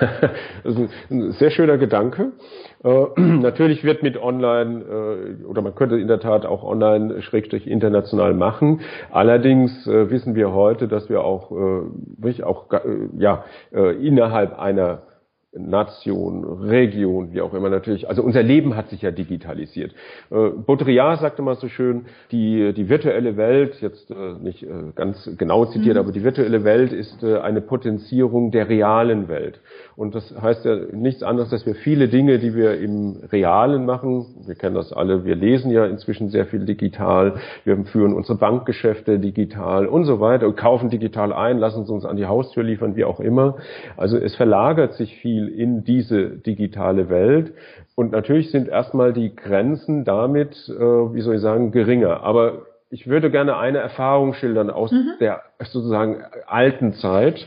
das 0.64 0.76
ist 0.76 0.92
ein 1.10 1.32
sehr 1.32 1.50
schöner 1.50 1.78
Gedanke. 1.78 2.32
Äh, 2.84 3.06
natürlich 3.20 3.84
wird 3.84 4.02
mit 4.02 4.20
Online 4.20 4.82
äh, 4.82 5.44
oder 5.44 5.62
man 5.62 5.74
könnte 5.74 5.98
in 5.98 6.08
der 6.08 6.20
Tat 6.20 6.46
auch 6.46 6.62
Online 6.62 7.22
schrägstrich 7.22 7.66
international 7.66 8.34
machen. 8.34 8.80
Allerdings 9.10 9.86
äh, 9.86 10.10
wissen 10.10 10.34
wir 10.34 10.52
heute, 10.52 10.88
dass 10.88 11.08
wir 11.08 11.22
auch, 11.24 11.50
äh, 11.52 12.42
auch 12.42 12.72
äh, 12.72 12.80
ja 13.18 13.44
äh, 13.72 13.94
innerhalb 14.06 14.58
einer 14.58 15.02
Nation, 15.54 16.44
Region, 16.44 17.32
wie 17.32 17.42
auch 17.42 17.52
immer 17.52 17.68
natürlich. 17.68 18.08
Also 18.08 18.22
unser 18.22 18.42
Leben 18.42 18.74
hat 18.74 18.88
sich 18.88 19.02
ja 19.02 19.10
digitalisiert. 19.10 19.92
Äh, 20.30 20.48
Baudrillard 20.48 21.20
sagte 21.20 21.42
mal 21.42 21.56
so 21.56 21.68
schön, 21.68 22.06
die, 22.30 22.72
die 22.72 22.88
virtuelle 22.88 23.36
Welt, 23.36 23.74
jetzt 23.82 24.10
äh, 24.10 24.14
nicht 24.40 24.62
äh, 24.62 24.68
ganz 24.94 25.30
genau 25.36 25.66
zitiert, 25.66 25.96
mhm. 25.96 26.00
aber 26.00 26.12
die 26.12 26.24
virtuelle 26.24 26.64
Welt 26.64 26.92
ist 26.92 27.22
eine 27.22 27.60
Potenzierung 27.60 28.50
der 28.50 28.68
realen 28.68 29.28
Welt. 29.28 29.60
Und 29.94 30.14
das 30.14 30.34
heißt 30.40 30.64
ja 30.64 30.76
nichts 30.92 31.22
anderes, 31.22 31.50
dass 31.50 31.66
wir 31.66 31.74
viele 31.74 32.08
Dinge, 32.08 32.38
die 32.38 32.54
wir 32.54 32.78
im 32.78 33.16
Realen 33.30 33.84
machen, 33.84 34.26
wir 34.46 34.54
kennen 34.54 34.74
das 34.74 34.92
alle, 34.92 35.24
wir 35.24 35.36
lesen 35.36 35.70
ja 35.70 35.84
inzwischen 35.84 36.30
sehr 36.30 36.46
viel 36.46 36.64
digital, 36.64 37.34
wir 37.64 37.76
führen 37.84 38.14
unsere 38.14 38.38
Bankgeschäfte 38.38 39.18
digital 39.18 39.86
und 39.86 40.04
so 40.04 40.18
weiter 40.20 40.46
und 40.46 40.56
kaufen 40.56 40.88
digital 40.88 41.32
ein, 41.32 41.58
lassen 41.58 41.82
es 41.82 41.90
uns 41.90 42.06
an 42.06 42.16
die 42.16 42.26
Haustür 42.26 42.62
liefern, 42.62 42.96
wie 42.96 43.04
auch 43.04 43.20
immer. 43.20 43.56
Also 43.96 44.16
es 44.16 44.34
verlagert 44.34 44.94
sich 44.94 45.16
viel 45.16 45.41
in 45.48 45.84
diese 45.84 46.30
digitale 46.30 47.08
Welt. 47.08 47.52
Und 47.94 48.12
natürlich 48.12 48.50
sind 48.50 48.68
erstmal 48.68 49.12
die 49.12 49.34
Grenzen 49.34 50.04
damit, 50.04 50.52
äh, 50.68 50.80
wie 50.80 51.20
soll 51.20 51.36
ich 51.36 51.40
sagen, 51.40 51.72
geringer. 51.72 52.22
Aber 52.22 52.66
ich 52.90 53.06
würde 53.06 53.30
gerne 53.30 53.56
eine 53.56 53.78
Erfahrung 53.78 54.34
schildern 54.34 54.70
aus 54.70 54.92
mhm. 54.92 55.14
der 55.20 55.42
sozusagen 55.60 56.22
alten 56.46 56.92
Zeit. 56.94 57.46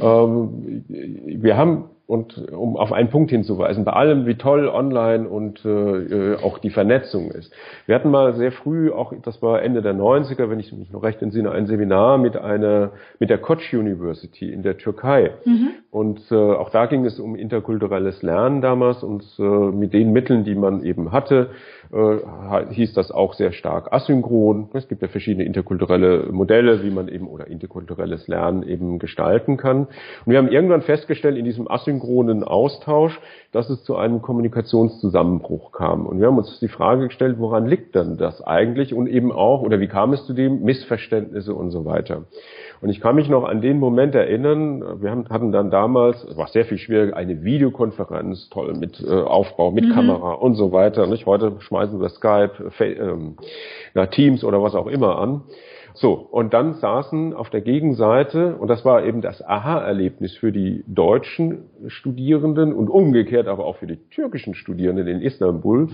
Ähm, 0.00 0.84
wir 0.88 1.56
haben 1.56 1.90
und 2.06 2.38
um 2.52 2.76
auf 2.76 2.92
einen 2.92 3.10
Punkt 3.10 3.30
hinzuweisen, 3.30 3.84
bei 3.84 3.92
allem, 3.92 4.26
wie 4.26 4.36
toll 4.36 4.68
online 4.68 5.28
und 5.28 5.64
äh, 5.64 6.36
auch 6.36 6.58
die 6.58 6.70
Vernetzung 6.70 7.32
ist. 7.32 7.52
Wir 7.86 7.96
hatten 7.96 8.10
mal 8.10 8.34
sehr 8.34 8.52
früh, 8.52 8.92
auch 8.92 9.12
das 9.22 9.42
war 9.42 9.60
Ende 9.62 9.82
der 9.82 9.94
90er, 9.94 10.48
wenn 10.48 10.60
ich 10.60 10.72
mich 10.72 10.92
noch 10.92 11.02
recht 11.02 11.20
entsinne, 11.20 11.50
ein 11.50 11.66
Seminar 11.66 12.18
mit 12.18 12.36
einer, 12.36 12.92
mit 13.18 13.28
der 13.28 13.38
Koç 13.38 13.72
University 13.74 14.52
in 14.52 14.62
der 14.62 14.78
Türkei. 14.78 15.32
Mhm. 15.44 15.70
Und 15.96 16.20
äh, 16.30 16.34
auch 16.34 16.68
da 16.68 16.84
ging 16.84 17.06
es 17.06 17.18
um 17.18 17.36
interkulturelles 17.36 18.20
Lernen 18.20 18.60
damals 18.60 19.02
und 19.02 19.24
äh, 19.38 19.42
mit 19.42 19.94
den 19.94 20.12
Mitteln, 20.12 20.44
die 20.44 20.54
man 20.54 20.84
eben 20.84 21.10
hatte, 21.10 21.48
äh, 21.90 22.66
hieß 22.70 22.92
das 22.92 23.10
auch 23.10 23.32
sehr 23.32 23.52
stark 23.52 23.94
asynchron. 23.94 24.68
Es 24.74 24.88
gibt 24.88 25.00
ja 25.00 25.08
verschiedene 25.08 25.46
interkulturelle 25.46 26.30
Modelle, 26.32 26.82
wie 26.82 26.90
man 26.90 27.08
eben 27.08 27.26
oder 27.26 27.46
interkulturelles 27.46 28.28
Lernen 28.28 28.62
eben 28.62 28.98
gestalten 28.98 29.56
kann. 29.56 29.86
Und 29.86 30.26
wir 30.26 30.36
haben 30.36 30.48
irgendwann 30.48 30.82
festgestellt 30.82 31.38
in 31.38 31.46
diesem 31.46 31.66
asynchronen 31.66 32.44
Austausch, 32.44 33.18
dass 33.52 33.70
es 33.70 33.82
zu 33.84 33.96
einem 33.96 34.20
Kommunikationszusammenbruch 34.20 35.72
kam. 35.72 36.04
Und 36.04 36.20
wir 36.20 36.26
haben 36.26 36.36
uns 36.36 36.60
die 36.60 36.68
Frage 36.68 37.06
gestellt, 37.06 37.36
woran 37.38 37.64
liegt 37.64 37.94
denn 37.94 38.18
das 38.18 38.42
eigentlich? 38.42 38.92
Und 38.92 39.06
eben 39.06 39.32
auch, 39.32 39.62
oder 39.62 39.80
wie 39.80 39.88
kam 39.88 40.12
es 40.12 40.26
zu 40.26 40.34
dem? 40.34 40.60
Missverständnisse 40.60 41.54
und 41.54 41.70
so 41.70 41.86
weiter. 41.86 42.24
Und 42.82 42.90
ich 42.90 43.00
kann 43.00 43.14
mich 43.14 43.28
noch 43.28 43.44
an 43.44 43.62
den 43.62 43.78
Moment 43.78 44.14
erinnern, 44.14 45.00
wir 45.00 45.10
haben, 45.10 45.28
hatten 45.30 45.52
dann 45.52 45.70
damals, 45.86 46.24
es 46.24 46.36
war 46.36 46.48
sehr 46.48 46.64
viel 46.64 46.78
schwieriger, 46.78 47.16
eine 47.16 47.44
Videokonferenz, 47.44 48.48
toll, 48.50 48.74
mit 48.74 49.00
äh, 49.00 49.12
Aufbau, 49.12 49.70
mit 49.70 49.84
mhm. 49.84 49.92
Kamera 49.92 50.32
und 50.32 50.56
so 50.56 50.72
weiter. 50.72 51.06
Nicht? 51.06 51.26
Heute 51.26 51.52
schmeißen 51.60 52.00
wir 52.00 52.08
Skype, 52.08 52.72
ähm, 52.80 53.36
na, 53.94 54.06
Teams 54.06 54.42
oder 54.42 54.60
was 54.62 54.74
auch 54.74 54.88
immer 54.88 55.18
an. 55.18 55.42
So, 55.98 56.12
und 56.12 56.52
dann 56.52 56.74
saßen 56.74 57.32
auf 57.32 57.48
der 57.48 57.62
Gegenseite, 57.62 58.56
und 58.56 58.68
das 58.68 58.84
war 58.84 59.02
eben 59.04 59.22
das 59.22 59.42
Aha-Erlebnis 59.42 60.36
für 60.36 60.52
die 60.52 60.84
deutschen 60.86 61.70
Studierenden 61.86 62.74
und 62.74 62.90
umgekehrt 62.90 63.48
aber 63.48 63.64
auch 63.64 63.76
für 63.76 63.86
die 63.86 63.96
türkischen 64.10 64.54
Studierenden 64.54 65.06
in 65.06 65.22
Istanbul, 65.22 65.88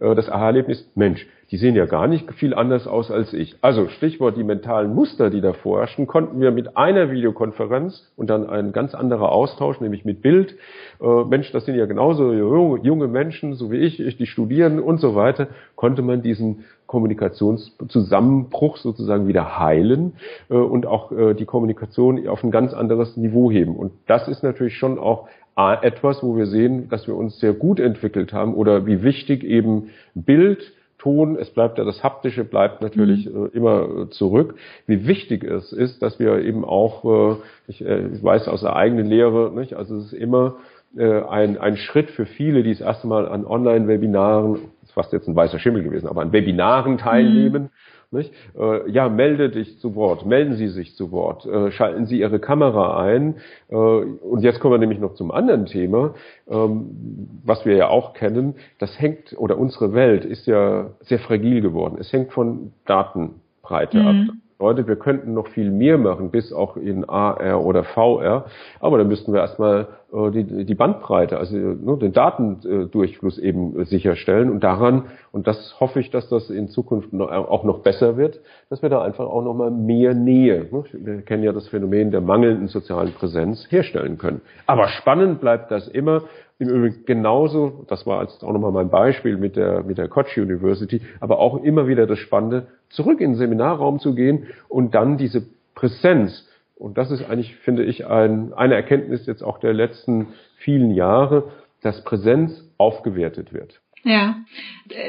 äh, 0.00 0.14
das 0.16 0.28
Aha-Erlebnis, 0.28 0.90
Mensch, 0.96 1.24
die 1.52 1.56
sehen 1.56 1.76
ja 1.76 1.86
gar 1.86 2.08
nicht 2.08 2.32
viel 2.32 2.52
anders 2.52 2.88
aus 2.88 3.12
als 3.12 3.32
ich. 3.32 3.54
Also 3.60 3.86
Stichwort 3.88 4.36
die 4.36 4.42
mentalen 4.42 4.92
Muster, 4.92 5.30
die 5.30 5.40
da 5.40 5.52
vorherrschen, 5.52 6.08
konnten 6.08 6.40
wir 6.40 6.50
mit 6.50 6.76
einer 6.76 7.12
Videokonferenz 7.12 8.12
und 8.16 8.30
dann 8.30 8.48
ein 8.48 8.72
ganz 8.72 8.92
anderer 8.92 9.30
Austausch, 9.30 9.80
nämlich 9.80 10.04
mit 10.04 10.20
Bild. 10.20 10.56
Äh, 11.00 11.24
Mensch, 11.24 11.52
das 11.52 11.64
sind 11.64 11.76
ja 11.76 11.86
genauso 11.86 12.32
junge 12.32 13.06
Menschen, 13.06 13.54
so 13.54 13.70
wie 13.70 13.78
ich, 13.78 14.16
die 14.16 14.26
studieren 14.26 14.80
und 14.80 14.98
so 14.98 15.14
weiter, 15.14 15.46
konnte 15.76 16.02
man 16.02 16.22
diesen 16.22 16.64
Kommunikationszusammenbruch 16.86 18.76
sozusagen 18.76 19.26
wieder 19.26 19.58
heilen 19.58 20.14
äh, 20.50 20.54
und 20.54 20.86
auch 20.86 21.12
äh, 21.12 21.34
die 21.34 21.46
Kommunikation 21.46 22.26
auf 22.28 22.42
ein 22.44 22.50
ganz 22.50 22.72
anderes 22.74 23.16
Niveau 23.16 23.50
heben. 23.50 23.76
Und 23.76 23.92
das 24.06 24.28
ist 24.28 24.42
natürlich 24.42 24.76
schon 24.76 24.98
auch 24.98 25.28
etwas, 25.56 26.20
wo 26.24 26.36
wir 26.36 26.46
sehen, 26.46 26.88
dass 26.88 27.06
wir 27.06 27.14
uns 27.14 27.38
sehr 27.38 27.52
gut 27.52 27.78
entwickelt 27.78 28.32
haben 28.32 28.54
oder 28.54 28.86
wie 28.86 29.04
wichtig 29.04 29.44
eben 29.44 29.90
Bild, 30.12 30.72
Ton, 31.04 31.36
es 31.36 31.50
bleibt 31.50 31.76
ja 31.76 31.84
das 31.84 32.02
Haptische, 32.02 32.44
bleibt 32.44 32.80
natürlich 32.80 33.26
mhm. 33.26 33.44
äh, 33.44 33.48
immer 33.48 33.82
äh, 33.82 34.08
zurück. 34.08 34.54
Wie 34.86 35.06
wichtig 35.06 35.44
es 35.44 35.70
ist, 35.70 36.02
dass 36.02 36.18
wir 36.18 36.38
eben 36.38 36.64
auch, 36.64 37.04
äh, 37.04 37.36
ich, 37.66 37.84
äh, 37.84 38.06
ich 38.06 38.24
weiß 38.24 38.48
aus 38.48 38.62
der 38.62 38.74
eigenen 38.74 39.04
Lehre, 39.06 39.52
nicht, 39.54 39.74
also 39.74 39.96
es 39.96 40.06
ist 40.06 40.12
immer 40.14 40.56
äh, 40.96 41.20
ein, 41.24 41.58
ein 41.58 41.76
Schritt 41.76 42.10
für 42.10 42.24
viele, 42.24 42.62
die 42.62 42.70
das 42.70 42.80
erste 42.80 43.06
Mal 43.06 43.28
an 43.28 43.44
Online-Webinaren, 43.44 44.60
fast 44.94 45.12
jetzt 45.12 45.28
ein 45.28 45.36
weißer 45.36 45.58
Schimmel 45.58 45.82
gewesen, 45.82 46.08
aber 46.08 46.22
an 46.22 46.32
Webinaren 46.32 46.98
teilnehmen. 46.98 47.64
Mhm 47.64 47.70
Nicht? 48.14 48.32
Äh, 48.56 48.90
ja, 48.90 49.08
melde 49.08 49.50
dich 49.50 49.78
zu 49.80 49.94
Wort, 49.96 50.24
melden 50.24 50.54
Sie 50.54 50.68
sich 50.68 50.94
zu 50.94 51.10
Wort, 51.10 51.44
äh, 51.46 51.72
schalten 51.72 52.06
Sie 52.06 52.20
Ihre 52.20 52.38
Kamera 52.38 53.02
ein. 53.02 53.36
Äh, 53.68 53.74
und 53.74 54.42
jetzt 54.42 54.60
kommen 54.60 54.74
wir 54.74 54.78
nämlich 54.78 55.00
noch 55.00 55.14
zum 55.14 55.30
anderen 55.32 55.66
Thema, 55.66 56.14
ähm, 56.48 57.40
was 57.44 57.66
wir 57.66 57.76
ja 57.76 57.88
auch 57.88 58.14
kennen. 58.14 58.54
Das 58.78 59.00
hängt, 59.00 59.34
oder 59.36 59.58
unsere 59.58 59.94
Welt 59.94 60.24
ist 60.24 60.46
ja 60.46 60.90
sehr 61.00 61.18
fragil 61.18 61.60
geworden. 61.60 61.96
Es 61.98 62.12
hängt 62.12 62.32
von 62.32 62.72
Datenbreite 62.86 63.98
mhm. 63.98 64.06
ab 64.06 64.36
bedeutet, 64.64 64.88
wir 64.88 64.96
könnten 64.96 65.34
noch 65.34 65.48
viel 65.48 65.70
mehr 65.70 65.98
machen, 65.98 66.30
bis 66.30 66.52
auch 66.52 66.76
in 66.76 67.04
AR 67.06 67.62
oder 67.62 67.84
VR, 67.84 68.46
aber 68.80 68.98
dann 68.98 69.08
müssten 69.08 69.32
wir 69.34 69.40
erstmal 69.40 69.88
äh, 70.12 70.30
die, 70.30 70.64
die 70.64 70.74
Bandbreite, 70.74 71.36
also 71.36 71.54
ne, 71.54 71.98
den 71.98 72.12
Datendurchfluss 72.12 73.38
eben 73.38 73.84
sicherstellen 73.84 74.50
und 74.50 74.64
daran, 74.64 75.04
und 75.32 75.46
das 75.46 75.76
hoffe 75.80 76.00
ich, 76.00 76.10
dass 76.10 76.28
das 76.30 76.48
in 76.48 76.68
Zukunft 76.68 77.12
noch, 77.12 77.30
auch 77.30 77.64
noch 77.64 77.80
besser 77.80 78.16
wird, 78.16 78.40
dass 78.70 78.80
wir 78.80 78.88
da 78.88 79.02
einfach 79.02 79.26
auch 79.26 79.42
noch 79.42 79.54
mal 79.54 79.70
mehr 79.70 80.14
Nähe, 80.14 80.66
ne, 80.70 80.84
wir 80.92 81.22
kennen 81.22 81.42
ja 81.42 81.52
das 81.52 81.68
Phänomen 81.68 82.10
der 82.10 82.22
mangelnden 82.22 82.68
sozialen 82.68 83.12
Präsenz, 83.12 83.66
herstellen 83.70 84.16
können. 84.16 84.40
Aber 84.66 84.88
spannend 84.88 85.40
bleibt 85.40 85.70
das 85.70 85.88
immer, 85.88 86.22
im 86.58 86.68
Übrigen 86.68 87.04
genauso, 87.04 87.84
das 87.88 88.06
war 88.06 88.22
jetzt 88.22 88.44
auch 88.44 88.52
nochmal 88.52 88.72
mein 88.72 88.88
Beispiel 88.88 89.36
mit 89.36 89.56
der, 89.56 89.82
mit 89.82 89.98
der 89.98 90.08
Koch 90.08 90.36
University, 90.36 91.00
aber 91.20 91.38
auch 91.38 91.62
immer 91.62 91.88
wieder 91.88 92.06
das 92.06 92.18
Spannende, 92.18 92.68
zurück 92.90 93.20
in 93.20 93.32
den 93.32 93.38
Seminarraum 93.38 93.98
zu 93.98 94.14
gehen 94.14 94.46
und 94.68 94.94
dann 94.94 95.18
diese 95.18 95.44
Präsenz, 95.74 96.48
und 96.76 96.96
das 96.96 97.10
ist 97.10 97.28
eigentlich, 97.28 97.56
finde 97.56 97.84
ich, 97.84 98.06
ein, 98.06 98.52
eine 98.54 98.74
Erkenntnis 98.74 99.26
jetzt 99.26 99.42
auch 99.42 99.58
der 99.58 99.72
letzten 99.72 100.28
vielen 100.58 100.92
Jahre, 100.92 101.50
dass 101.82 102.04
Präsenz 102.04 102.64
aufgewertet 102.78 103.52
wird. 103.52 103.80
Ja, 104.06 104.36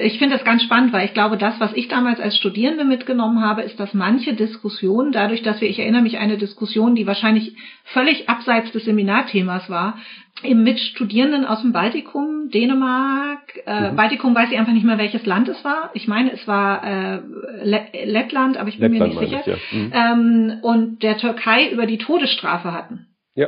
ich 0.03 0.19
finde 0.19 0.37
das 0.37 0.45
ganz 0.45 0.63
spannend, 0.63 0.93
weil 0.93 1.05
ich 1.05 1.13
glaube, 1.13 1.35
das, 1.35 1.59
was 1.59 1.73
ich 1.73 1.89
damals 1.89 2.21
als 2.21 2.37
Studierende 2.37 2.85
mitgenommen 2.85 3.41
habe, 3.41 3.61
ist, 3.61 3.77
dass 3.77 3.93
manche 3.93 4.33
Diskussionen, 4.33 5.11
dadurch, 5.11 5.41
dass 5.41 5.59
wir, 5.59 5.69
ich 5.69 5.79
erinnere 5.79 6.01
mich, 6.01 6.17
eine 6.17 6.37
Diskussion, 6.37 6.95
die 6.95 7.05
wahrscheinlich 7.05 7.57
völlig 7.83 8.29
abseits 8.29 8.71
des 8.71 8.85
Seminarthemas 8.85 9.69
war, 9.69 9.97
eben 10.43 10.63
mit 10.63 10.79
Studierenden 10.79 11.43
aus 11.43 11.61
dem 11.61 11.73
Baltikum, 11.73 12.49
Dänemark, 12.49 13.59
äh, 13.65 13.91
mhm. 13.91 13.95
Baltikum 13.97 14.33
weiß 14.33 14.51
ich 14.51 14.57
einfach 14.57 14.71
nicht 14.71 14.85
mehr, 14.85 14.97
welches 14.97 15.25
Land 15.25 15.49
es 15.49 15.61
war. 15.65 15.89
Ich 15.93 16.07
meine, 16.07 16.31
es 16.31 16.47
war 16.47 16.83
äh, 16.83 17.19
Lettland, 17.63 18.55
aber 18.55 18.69
ich 18.69 18.79
bin 18.79 18.93
Lettland 18.93 19.13
mir 19.13 19.21
nicht 19.21 19.29
sicher. 19.29 19.57
Ich, 19.57 19.71
ja. 19.73 19.77
mhm. 19.77 19.91
ähm, 19.93 20.59
und 20.61 21.03
der 21.03 21.17
Türkei 21.17 21.69
über 21.69 21.85
die 21.85 21.97
Todesstrafe 21.97 22.71
hatten. 22.71 23.07
Ja. 23.35 23.47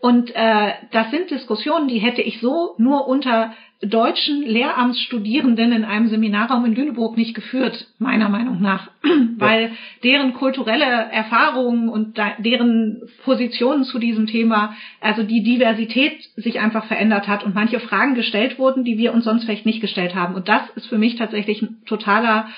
Und 0.00 0.34
äh, 0.34 0.72
das 0.90 1.10
sind 1.10 1.30
Diskussionen, 1.30 1.88
die 1.88 1.98
hätte 1.98 2.22
ich 2.22 2.40
so 2.40 2.74
nur 2.78 3.06
unter 3.06 3.52
deutschen 3.80 4.42
Lehramtsstudierenden 4.42 5.70
in 5.70 5.84
einem 5.84 6.08
Seminarraum 6.08 6.64
in 6.64 6.74
Lüneburg 6.74 7.16
nicht 7.16 7.34
geführt, 7.34 7.86
meiner 7.98 8.28
Meinung 8.28 8.60
nach, 8.60 8.90
weil 9.36 9.70
deren 10.02 10.32
kulturelle 10.34 10.84
Erfahrungen 10.84 11.88
und 11.88 12.18
deren 12.38 13.02
Positionen 13.22 13.84
zu 13.84 14.00
diesem 14.00 14.26
Thema, 14.26 14.74
also 15.00 15.22
die 15.22 15.44
Diversität 15.44 16.20
sich 16.34 16.58
einfach 16.58 16.86
verändert 16.86 17.28
hat 17.28 17.44
und 17.44 17.54
manche 17.54 17.78
Fragen 17.78 18.16
gestellt 18.16 18.58
wurden, 18.58 18.82
die 18.82 18.98
wir 18.98 19.12
uns 19.12 19.24
sonst 19.24 19.44
vielleicht 19.44 19.66
nicht 19.66 19.80
gestellt 19.80 20.16
haben. 20.16 20.34
Und 20.34 20.48
das 20.48 20.62
ist 20.74 20.86
für 20.86 20.98
mich 20.98 21.14
tatsächlich 21.14 21.62
ein 21.62 21.82
totaler 21.86 22.48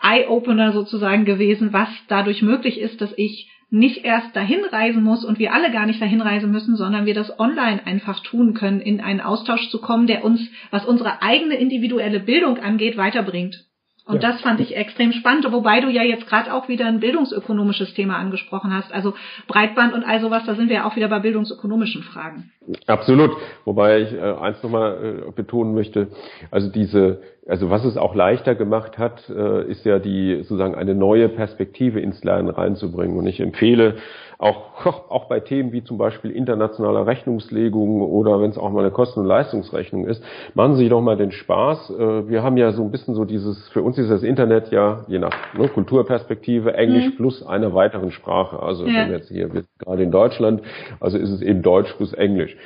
Eye-Opener 0.00 0.72
sozusagen 0.72 1.26
gewesen, 1.26 1.74
was 1.74 1.88
dadurch 2.08 2.40
möglich 2.40 2.80
ist, 2.80 3.02
dass 3.02 3.12
ich 3.18 3.50
nicht 3.72 4.04
erst 4.04 4.36
dahin 4.36 4.64
reisen 4.70 5.02
muss 5.02 5.24
und 5.24 5.38
wir 5.38 5.54
alle 5.54 5.72
gar 5.72 5.86
nicht 5.86 6.00
dahin 6.00 6.20
reisen 6.20 6.50
müssen, 6.50 6.76
sondern 6.76 7.06
wir 7.06 7.14
das 7.14 7.38
online 7.40 7.80
einfach 7.86 8.20
tun 8.20 8.52
können, 8.52 8.80
in 8.80 9.00
einen 9.00 9.22
Austausch 9.22 9.70
zu 9.70 9.80
kommen, 9.80 10.06
der 10.06 10.24
uns, 10.24 10.46
was 10.70 10.84
unsere 10.84 11.22
eigene 11.22 11.54
individuelle 11.54 12.20
Bildung 12.20 12.58
angeht, 12.58 12.98
weiterbringt. 12.98 13.64
Und 14.04 14.22
ja. 14.22 14.30
das 14.30 14.40
fand 14.40 14.60
ich 14.60 14.76
extrem 14.76 15.12
spannend, 15.12 15.50
wobei 15.50 15.80
du 15.80 15.88
ja 15.88 16.02
jetzt 16.02 16.26
gerade 16.26 16.52
auch 16.52 16.68
wieder 16.68 16.86
ein 16.86 16.98
bildungsökonomisches 16.98 17.94
Thema 17.94 18.16
angesprochen 18.16 18.74
hast. 18.74 18.92
Also 18.92 19.14
Breitband 19.46 19.94
und 19.94 20.04
all 20.04 20.20
sowas, 20.20 20.42
da 20.44 20.54
sind 20.54 20.68
wir 20.68 20.76
ja 20.76 20.84
auch 20.84 20.96
wieder 20.96 21.08
bei 21.08 21.20
bildungsökonomischen 21.20 22.02
Fragen. 22.02 22.50
Absolut. 22.86 23.30
Wobei 23.64 24.02
ich 24.02 24.12
äh, 24.12 24.20
eins 24.20 24.62
nochmal 24.62 25.24
äh, 25.28 25.30
betonen 25.30 25.74
möchte, 25.74 26.08
also 26.50 26.68
diese, 26.68 27.22
also 27.48 27.70
was 27.70 27.84
es 27.84 27.96
auch 27.96 28.14
leichter 28.14 28.54
gemacht 28.54 28.98
hat, 28.98 29.28
äh, 29.28 29.64
ist 29.64 29.84
ja 29.84 29.98
die 29.98 30.36
sozusagen 30.42 30.76
eine 30.76 30.94
neue 30.94 31.28
Perspektive 31.28 32.00
ins 32.00 32.22
Lernen 32.22 32.48
reinzubringen. 32.48 33.16
Und 33.18 33.26
ich 33.26 33.40
empfehle 33.40 33.96
auch, 34.38 34.86
auch 35.10 35.24
bei 35.24 35.40
Themen 35.40 35.72
wie 35.72 35.82
zum 35.82 35.98
Beispiel 35.98 36.30
internationaler 36.30 37.06
Rechnungslegung 37.06 38.00
oder 38.02 38.40
wenn 38.40 38.50
es 38.50 38.58
auch 38.58 38.70
mal 38.70 38.80
eine 38.80 38.92
Kosten- 38.92 39.20
und 39.20 39.26
Leistungsrechnung 39.26 40.06
ist, 40.06 40.22
machen 40.54 40.76
Sie 40.76 40.88
doch 40.88 41.00
mal 41.00 41.16
den 41.16 41.32
Spaß. 41.32 41.90
Äh, 41.90 42.28
wir 42.28 42.44
haben 42.44 42.56
ja 42.56 42.70
so 42.70 42.82
ein 42.84 42.92
bisschen 42.92 43.14
so 43.14 43.24
dieses, 43.24 43.68
für 43.70 43.82
uns 43.82 43.98
ist 43.98 44.10
das 44.10 44.22
Internet 44.22 44.70
ja 44.70 45.04
je 45.08 45.18
nach 45.18 45.54
ne, 45.58 45.68
Kulturperspektive 45.68 46.74
Englisch 46.74 47.06
mhm. 47.06 47.16
plus 47.16 47.44
einer 47.44 47.74
weiteren 47.74 48.12
Sprache. 48.12 48.60
Also 48.60 48.86
ja. 48.86 48.92
wenn 48.92 49.08
wir 49.08 49.16
jetzt 49.16 49.28
hier, 49.28 49.52
wir 49.52 49.64
gerade 49.80 50.04
in 50.04 50.12
Deutschland, 50.12 50.62
also 51.00 51.18
ist 51.18 51.30
es 51.30 51.42
eben 51.42 51.62
Deutsch 51.62 51.92
plus 51.96 52.12
Englisch. 52.12 52.56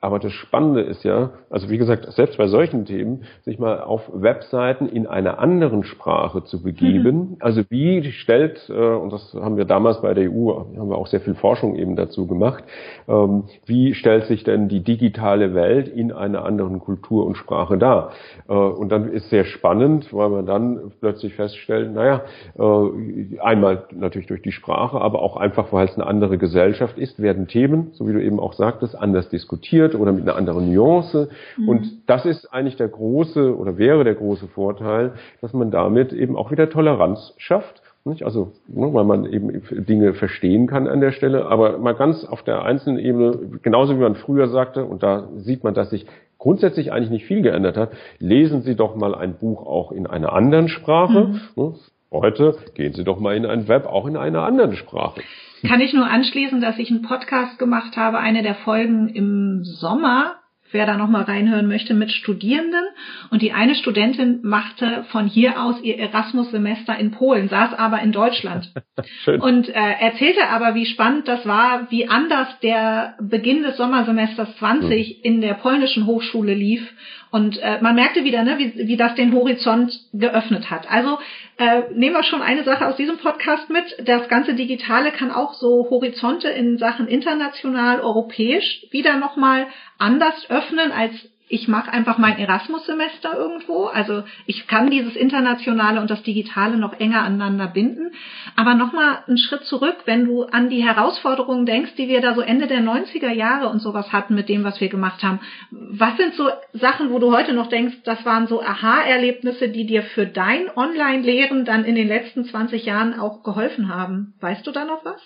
Aber 0.00 0.20
das 0.20 0.30
Spannende 0.32 0.82
ist 0.82 1.02
ja, 1.02 1.30
also 1.50 1.68
wie 1.70 1.76
gesagt, 1.76 2.12
selbst 2.12 2.38
bei 2.38 2.46
solchen 2.46 2.84
Themen, 2.84 3.24
sich 3.42 3.58
mal 3.58 3.80
auf 3.80 4.08
Webseiten 4.12 4.88
in 4.88 5.08
einer 5.08 5.40
anderen 5.40 5.82
Sprache 5.82 6.44
zu 6.44 6.62
begeben. 6.62 7.16
Mhm. 7.16 7.36
Also 7.40 7.62
wie 7.68 8.12
stellt, 8.12 8.68
äh, 8.68 8.72
und 8.72 9.12
das 9.12 9.34
haben 9.34 9.56
wir 9.56 9.64
damals 9.64 10.00
bei 10.00 10.14
der 10.14 10.30
EU, 10.30 10.52
haben 10.52 10.88
wir 10.88 10.96
auch 10.96 11.08
sehr 11.08 11.20
viel 11.20 11.34
Forschung 11.34 11.74
eben 11.74 11.96
dazu 11.96 12.28
gemacht, 12.28 12.62
ähm, 13.08 13.44
wie 13.66 13.94
stellt 13.94 14.26
sich 14.26 14.44
denn 14.44 14.68
die 14.68 14.84
digitale 14.84 15.52
Welt 15.54 15.88
in 15.88 16.12
einer 16.12 16.44
anderen 16.44 16.78
Kultur 16.78 17.26
und 17.26 17.36
Sprache 17.36 17.76
dar? 17.76 18.12
Äh, 18.48 18.52
und 18.52 18.90
dann 18.90 19.10
ist 19.10 19.30
sehr 19.30 19.46
spannend, 19.46 20.14
weil 20.14 20.28
man 20.28 20.46
dann 20.46 20.92
plötzlich 21.00 21.34
feststellt, 21.34 21.92
naja, 21.92 22.22
äh, 22.56 23.40
einmal 23.40 23.82
natürlich 23.90 24.28
durch 24.28 24.42
die 24.42 24.52
Sprache, 24.52 25.00
aber 25.00 25.22
auch 25.22 25.36
einfach, 25.36 25.72
weil 25.72 25.86
es 25.86 25.96
eine 25.96 26.06
andere 26.06 26.38
Gesellschaft 26.38 26.98
ist, 26.98 27.20
werden 27.20 27.48
Themen, 27.48 27.88
so 27.94 28.06
wie 28.06 28.12
du 28.12 28.22
eben 28.22 28.38
auch 28.38 28.52
sagtest, 28.52 28.96
anders 28.96 29.28
diskutiert 29.28 29.87
formuliert 29.88 29.94
oder 29.94 30.12
mit 30.12 30.22
einer 30.22 30.36
anderen 30.36 30.72
Nuance. 30.72 31.28
Mhm. 31.56 31.68
Und 31.68 32.08
das 32.08 32.24
ist 32.24 32.52
eigentlich 32.52 32.76
der 32.76 32.88
große 32.88 33.56
oder 33.56 33.78
wäre 33.78 34.04
der 34.04 34.14
große 34.14 34.48
Vorteil, 34.48 35.12
dass 35.40 35.52
man 35.52 35.70
damit 35.70 36.12
eben 36.12 36.36
auch 36.36 36.50
wieder 36.50 36.70
Toleranz 36.70 37.34
schafft. 37.38 37.82
Nicht? 38.04 38.22
Also, 38.22 38.52
ne, 38.68 38.94
weil 38.94 39.04
man 39.04 39.26
eben 39.26 39.62
Dinge 39.84 40.14
verstehen 40.14 40.66
kann 40.66 40.86
an 40.86 41.00
der 41.00 41.12
Stelle, 41.12 41.46
aber 41.46 41.78
mal 41.78 41.94
ganz 41.94 42.24
auf 42.24 42.42
der 42.42 42.62
einzelnen 42.62 42.98
Ebene, 42.98 43.38
genauso 43.62 43.96
wie 43.96 44.00
man 44.00 44.14
früher 44.14 44.48
sagte, 44.48 44.84
und 44.84 45.02
da 45.02 45.28
sieht 45.36 45.62
man, 45.62 45.74
dass 45.74 45.90
sich 45.90 46.06
grundsätzlich 46.38 46.92
eigentlich 46.92 47.10
nicht 47.10 47.26
viel 47.26 47.42
geändert 47.42 47.76
hat, 47.76 47.90
lesen 48.18 48.62
Sie 48.62 48.76
doch 48.76 48.94
mal 48.94 49.14
ein 49.14 49.34
Buch 49.34 49.66
auch 49.66 49.92
in 49.92 50.06
einer 50.06 50.32
anderen 50.32 50.68
Sprache. 50.68 51.28
Mhm. 51.56 51.74
Heute 52.10 52.56
gehen 52.74 52.94
Sie 52.94 53.04
doch 53.04 53.20
mal 53.20 53.36
in 53.36 53.44
ein 53.44 53.68
Web 53.68 53.86
auch 53.86 54.06
in 54.06 54.16
einer 54.16 54.42
anderen 54.42 54.76
Sprache. 54.76 55.20
Kann 55.66 55.80
ich 55.80 55.92
nur 55.92 56.06
anschließen, 56.06 56.60
dass 56.60 56.78
ich 56.78 56.90
einen 56.90 57.02
Podcast 57.02 57.58
gemacht 57.58 57.96
habe, 57.96 58.18
eine 58.18 58.42
der 58.42 58.54
Folgen 58.54 59.08
im 59.08 59.62
Sommer, 59.64 60.36
wer 60.70 60.86
da 60.86 60.96
nochmal 60.96 61.24
reinhören 61.24 61.68
möchte, 61.68 61.92
mit 61.92 62.10
Studierenden. 62.10 62.84
Und 63.30 63.42
die 63.42 63.52
eine 63.52 63.74
Studentin 63.74 64.40
machte 64.42 65.04
von 65.10 65.26
hier 65.26 65.62
aus 65.62 65.82
ihr 65.82 65.98
Erasmus-Semester 65.98 66.96
in 66.96 67.10
Polen, 67.10 67.48
saß 67.48 67.74
aber 67.74 68.00
in 68.00 68.12
Deutschland. 68.12 68.72
Schön. 69.24 69.42
Und 69.42 69.68
äh, 69.68 69.72
erzählte 69.74 70.48
aber, 70.48 70.74
wie 70.74 70.86
spannend 70.86 71.28
das 71.28 71.44
war, 71.44 71.90
wie 71.90 72.08
anders 72.08 72.48
der 72.62 73.16
Beginn 73.20 73.64
des 73.64 73.76
Sommersemesters 73.76 74.56
20 74.56 75.08
mhm. 75.08 75.14
in 75.24 75.40
der 75.42 75.54
polnischen 75.54 76.06
Hochschule 76.06 76.54
lief 76.54 76.90
und 77.30 77.58
äh, 77.58 77.80
man 77.80 77.94
merkte 77.94 78.24
wieder, 78.24 78.42
ne, 78.42 78.58
wie, 78.58 78.88
wie 78.88 78.96
das 78.96 79.14
den 79.14 79.34
Horizont 79.34 79.92
geöffnet 80.12 80.70
hat. 80.70 80.90
Also 80.90 81.18
äh, 81.58 81.82
nehmen 81.92 82.14
wir 82.14 82.22
schon 82.22 82.42
eine 82.42 82.64
Sache 82.64 82.86
aus 82.86 82.96
diesem 82.96 83.18
Podcast 83.18 83.68
mit. 83.70 83.84
Das 84.04 84.28
ganze 84.28 84.54
Digitale 84.54 85.12
kann 85.12 85.30
auch 85.30 85.54
so 85.54 85.88
Horizonte 85.90 86.48
in 86.48 86.78
Sachen 86.78 87.06
international, 87.06 88.00
europäisch 88.00 88.86
wieder 88.90 89.16
nochmal 89.16 89.66
anders 89.98 90.48
öffnen 90.48 90.92
als 90.92 91.12
ich 91.48 91.68
mache 91.68 91.92
einfach 91.92 92.18
mein 92.18 92.38
Erasmus-Semester 92.38 93.36
irgendwo. 93.36 93.84
Also 93.84 94.24
ich 94.46 94.66
kann 94.66 94.90
dieses 94.90 95.16
Internationale 95.16 96.00
und 96.00 96.10
das 96.10 96.22
Digitale 96.22 96.76
noch 96.76 96.98
enger 96.98 97.22
aneinander 97.22 97.68
binden. 97.68 98.12
Aber 98.56 98.74
nochmal 98.74 99.18
einen 99.26 99.38
Schritt 99.38 99.64
zurück, 99.64 99.96
wenn 100.04 100.24
du 100.24 100.44
an 100.44 100.68
die 100.68 100.84
Herausforderungen 100.84 101.66
denkst, 101.66 101.94
die 101.96 102.08
wir 102.08 102.20
da 102.20 102.34
so 102.34 102.40
Ende 102.40 102.66
der 102.66 102.80
90er 102.80 103.32
Jahre 103.32 103.68
und 103.68 103.80
sowas 103.80 104.12
hatten 104.12 104.34
mit 104.34 104.48
dem, 104.48 104.64
was 104.64 104.80
wir 104.80 104.88
gemacht 104.88 105.22
haben. 105.22 105.40
Was 105.70 106.16
sind 106.16 106.34
so 106.34 106.48
Sachen, 106.72 107.10
wo 107.10 107.18
du 107.18 107.32
heute 107.32 107.52
noch 107.52 107.68
denkst, 107.68 108.02
das 108.04 108.24
waren 108.24 108.46
so 108.46 108.62
Aha-Erlebnisse, 108.62 109.68
die 109.68 109.86
dir 109.86 110.02
für 110.02 110.26
dein 110.26 110.70
Online-Lehren 110.76 111.64
dann 111.64 111.84
in 111.84 111.94
den 111.94 112.08
letzten 112.08 112.44
20 112.44 112.84
Jahren 112.84 113.18
auch 113.18 113.42
geholfen 113.42 113.88
haben? 113.88 114.34
Weißt 114.40 114.66
du 114.66 114.70
da 114.70 114.84
noch 114.84 115.04
was? 115.04 115.20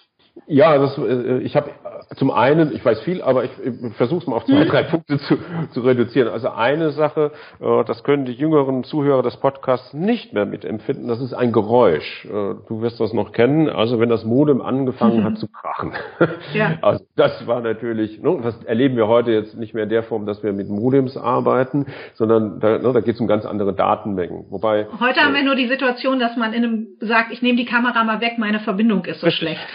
Ja, 0.47 0.79
das, 0.79 0.97
äh, 0.99 1.39
ich 1.39 1.57
habe 1.57 1.71
zum 2.17 2.31
einen, 2.31 2.75
ich 2.75 2.85
weiß 2.85 3.01
viel, 3.03 3.23
aber 3.23 3.45
ich, 3.45 3.51
ich 3.63 3.95
versuche 3.95 4.21
es 4.21 4.27
mal 4.27 4.37
auf 4.37 4.45
zwei, 4.45 4.65
mhm. 4.65 4.69
drei 4.69 4.83
Punkte 4.83 5.19
zu, 5.19 5.37
zu 5.73 5.81
reduzieren. 5.81 6.29
Also 6.29 6.51
eine 6.51 6.91
Sache, 6.91 7.33
äh, 7.61 7.85
das 7.85 8.03
können 8.03 8.25
die 8.25 8.33
jüngeren 8.33 8.85
Zuhörer 8.85 9.23
des 9.23 9.37
Podcasts 9.37 9.93
nicht 9.93 10.33
mehr 10.33 10.47
mitempfinden, 10.47 11.09
das 11.09 11.21
ist 11.21 11.33
ein 11.35 11.53
Geräusch. 11.53 12.25
Äh, 12.25 12.29
du 12.69 12.81
wirst 12.81 12.99
das 13.01 13.13
noch 13.13 13.33
kennen, 13.33 13.69
also 13.69 14.01
wenn 14.01 14.09
das 14.09 14.25
Modem 14.25 14.63
angefangen 14.63 15.21
mhm. 15.21 15.25
hat 15.25 15.39
zu 15.39 15.49
krachen. 15.49 15.93
Ja. 16.55 16.77
Also 16.83 17.05
das 17.17 17.47
war 17.47 17.61
natürlich, 17.61 18.21
ne, 18.21 18.39
das 18.43 18.63
erleben 18.65 18.97
wir 18.97 19.07
heute 19.07 19.31
jetzt 19.31 19.57
nicht 19.57 19.75
mehr 19.75 19.85
in 19.85 19.89
der 19.89 20.03
Form, 20.03 20.27
dass 20.27 20.43
wir 20.43 20.53
mit 20.53 20.69
Modems 20.69 21.17
arbeiten, 21.17 21.87
sondern 22.15 22.61
da, 22.61 22.79
ne, 22.79 22.93
da 22.93 23.01
geht 23.01 23.15
es 23.15 23.21
um 23.21 23.27
ganz 23.27 23.47
andere 23.47 23.73
Datenmengen. 23.73 24.47
Wobei 24.51 24.87
Heute 25.01 25.21
haben 25.21 25.35
wir 25.35 25.45
nur 25.45 25.55
die 25.55 25.69
Situation, 25.69 26.19
dass 26.19 26.37
man 26.37 26.53
in 26.53 26.65
einem 26.65 26.87
sagt, 27.01 27.33
ich 27.33 27.43
nehme 27.43 27.57
die 27.57 27.65
Kamera 27.65 28.05
mal 28.05 28.21
weg, 28.21 28.35
meine 28.39 28.61
Verbindung 28.61 29.05
ist 29.05 29.21
so 29.21 29.31
schlecht. 29.31 29.67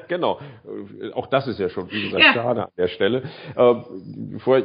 genau. 0.08 0.38
Auch 1.14 1.26
das 1.26 1.46
ist 1.46 1.58
ja 1.58 1.68
schon, 1.68 1.90
wie 1.90 2.04
gesagt, 2.04 2.24
ja. 2.24 2.32
schade 2.32 2.64
an 2.64 2.70
der 2.76 2.88
Stelle. 2.88 3.22
Äh, 3.56 3.74
bevor 4.32 4.58
ich 4.58 4.64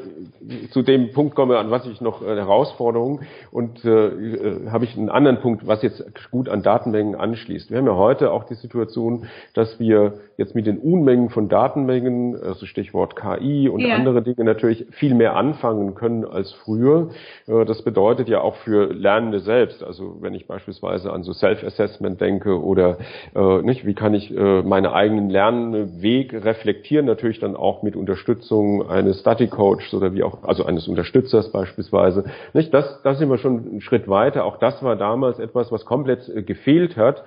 zu 0.72 0.82
dem 0.82 1.12
Punkt 1.14 1.36
komme, 1.36 1.58
an 1.58 1.72
was 1.72 1.86
ich 1.86 2.02
noch 2.02 2.22
äh, 2.22 2.36
Herausforderungen 2.36 3.28
und 3.52 3.84
äh, 3.86 4.08
äh, 4.08 4.70
habe 4.70 4.86
ich 4.86 4.98
einen 4.98 5.10
anderen 5.10 5.40
Punkt, 5.40 5.68
was 5.68 5.82
jetzt 5.82 6.04
gut 6.32 6.50
an 6.50 6.64
Datenmengen 6.64 7.16
anschließt. 7.16 7.72
Wir 7.72 7.78
haben 7.78 7.88
ja 7.88 7.96
heute 7.96 8.32
auch 8.32 8.44
die 8.46 8.56
Situation, 8.56 9.28
dass 9.54 9.80
wir 9.80 10.20
jetzt 10.38 10.56
mit 10.56 10.66
den 10.66 10.78
Unmengen 10.78 11.30
von 11.30 11.50
Datenmengen, 11.50 12.36
also 12.42 12.66
Stichwort 12.66 13.16
KI 13.16 13.70
und 13.70 13.82
ja. 13.82 13.96
andere 13.96 14.22
Dinge 14.22 14.44
natürlich 14.44 14.86
viel 14.92 15.14
mehr 15.14 15.36
anfangen 15.36 15.96
können 15.96 16.26
als 16.26 16.52
früher. 16.64 17.10
Äh, 17.48 17.66
das 17.66 17.82
bedeutet 17.84 18.30
ja 18.30 18.42
auch 18.42 18.56
für 18.58 18.94
Lernende 18.94 19.40
selbst, 19.40 19.84
also 19.84 20.18
wenn 20.22 20.34
ich 20.34 20.48
beispielsweise 20.48 21.12
an 21.12 21.24
so 21.24 21.34
Self-Assessment 21.34 22.22
denke 22.22 22.62
oder 22.62 22.98
äh, 23.36 23.62
nicht, 23.62 23.86
wie 23.86 23.94
kann 23.94 24.14
ich 24.14 24.36
äh, 24.36 24.62
meine 24.64 24.94
eigenen 25.20 25.30
Lernweg 25.30 26.34
reflektieren, 26.34 27.06
natürlich 27.06 27.40
dann 27.40 27.56
auch 27.56 27.84
mit 27.84 27.96
Unterstützung 27.96 28.90
eines 28.90 29.20
Study 29.20 29.48
Coach 29.48 29.94
oder 29.94 30.14
wie 30.14 30.24
auch, 30.24 30.44
also 30.44 30.66
eines 30.66 30.88
Unterstützers 30.88 31.52
beispielsweise. 31.52 32.26
Nicht, 32.54 32.74
das, 32.74 33.02
das 33.04 33.20
sind 33.20 33.30
wir 33.30 33.38
schon 33.38 33.60
einen 33.60 33.82
Schritt 33.82 34.08
weiter. 34.08 34.46
Auch 34.46 34.58
das 34.58 34.82
war 34.84 34.96
damals 34.96 35.40
etwas, 35.40 35.72
was 35.72 35.86
komplett 35.86 36.28
äh, 36.30 36.42
gefehlt 36.42 36.96
hat, 36.98 37.24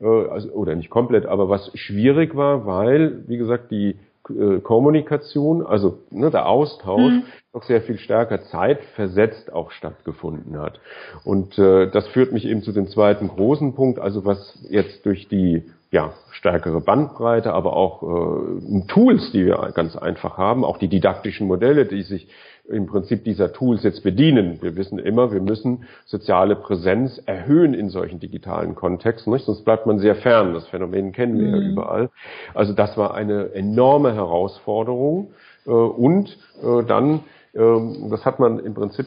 äh, 0.00 0.06
also, 0.06 0.50
oder 0.50 0.74
nicht 0.74 0.90
komplett, 0.90 1.26
aber 1.26 1.48
was 1.48 1.70
schwierig 1.74 2.34
war, 2.34 2.66
weil, 2.66 3.24
wie 3.28 3.36
gesagt, 3.36 3.70
die 3.70 3.96
äh, 4.30 4.60
Kommunikation, 4.60 5.64
also 5.64 5.98
ne, 6.10 6.30
der 6.30 6.46
Austausch, 6.48 7.12
mhm. 7.12 7.22
noch 7.52 7.62
sehr 7.64 7.82
viel 7.82 7.98
stärker 7.98 8.42
zeitversetzt 8.42 9.52
auch 9.52 9.70
stattgefunden 9.70 10.58
hat. 10.58 10.80
Und 11.24 11.58
äh, 11.58 11.90
das 11.90 12.08
führt 12.08 12.32
mich 12.32 12.46
eben 12.46 12.62
zu 12.62 12.72
dem 12.72 12.88
zweiten 12.88 13.28
großen 13.28 13.74
Punkt, 13.74 13.98
also 13.98 14.24
was 14.24 14.66
jetzt 14.70 15.04
durch 15.04 15.28
die 15.28 15.64
ja, 15.94 16.12
stärkere 16.32 16.80
Bandbreite, 16.80 17.52
aber 17.52 17.76
auch 17.76 18.02
äh, 18.02 18.80
Tools, 18.88 19.30
die 19.30 19.46
wir 19.46 19.70
ganz 19.76 19.94
einfach 19.94 20.36
haben, 20.36 20.64
auch 20.64 20.76
die 20.76 20.88
didaktischen 20.88 21.46
Modelle, 21.46 21.86
die 21.86 22.02
sich 22.02 22.26
im 22.68 22.86
Prinzip 22.86 23.22
dieser 23.22 23.52
Tools 23.52 23.84
jetzt 23.84 24.02
bedienen. 24.02 24.58
Wir 24.60 24.74
wissen 24.74 24.98
immer, 24.98 25.32
wir 25.32 25.40
müssen 25.40 25.84
soziale 26.04 26.56
Präsenz 26.56 27.22
erhöhen 27.26 27.74
in 27.74 27.90
solchen 27.90 28.18
digitalen 28.18 28.74
Kontexten, 28.74 29.32
nicht? 29.32 29.44
sonst 29.44 29.64
bleibt 29.64 29.86
man 29.86 30.00
sehr 30.00 30.16
fern. 30.16 30.52
Das 30.52 30.66
Phänomen 30.66 31.12
kennen 31.12 31.38
wir 31.38 31.46
mhm. 31.46 31.54
ja 31.54 31.68
überall. 31.70 32.10
Also 32.54 32.72
das 32.72 32.96
war 32.96 33.14
eine 33.14 33.52
enorme 33.54 34.14
Herausforderung. 34.14 35.28
Äh, 35.64 35.70
und 35.70 36.36
äh, 36.60 36.82
dann 36.88 37.20
das 37.54 38.24
hat 38.24 38.40
man 38.40 38.58
im 38.58 38.74
Prinzip 38.74 39.06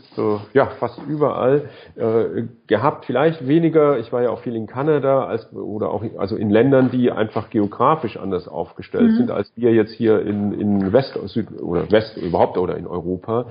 ja 0.54 0.68
fast 0.80 1.00
überall 1.06 1.70
äh, 1.96 2.44
gehabt. 2.68 3.06
Vielleicht 3.06 3.46
weniger. 3.46 4.00
Ich 4.00 4.14
war 4.14 4.22
ja 4.24 4.30
auch 4.30 4.40
viel 4.40 4.56
in 4.56 4.68
Kanada 4.68 5.26
als 5.26 5.52
oder 5.54 5.92
auch 5.92 6.04
also 6.18 6.38
in 6.38 6.50
Ländern, 6.50 6.90
die 6.90 7.12
einfach 7.12 7.50
geografisch 7.50 8.16
anders 8.16 8.48
aufgestellt 8.48 9.12
mhm. 9.12 9.18
sind 9.18 9.32
als 9.32 9.52
wir 9.56 9.74
jetzt 9.74 9.92
hier 9.92 10.22
in, 10.22 10.54
in 10.54 10.94
West 10.94 11.18
Süd 11.26 11.48
oder 11.62 11.92
West 11.92 12.16
überhaupt 12.16 12.58
oder 12.58 12.78
in 12.78 12.88
Europa. 12.88 13.48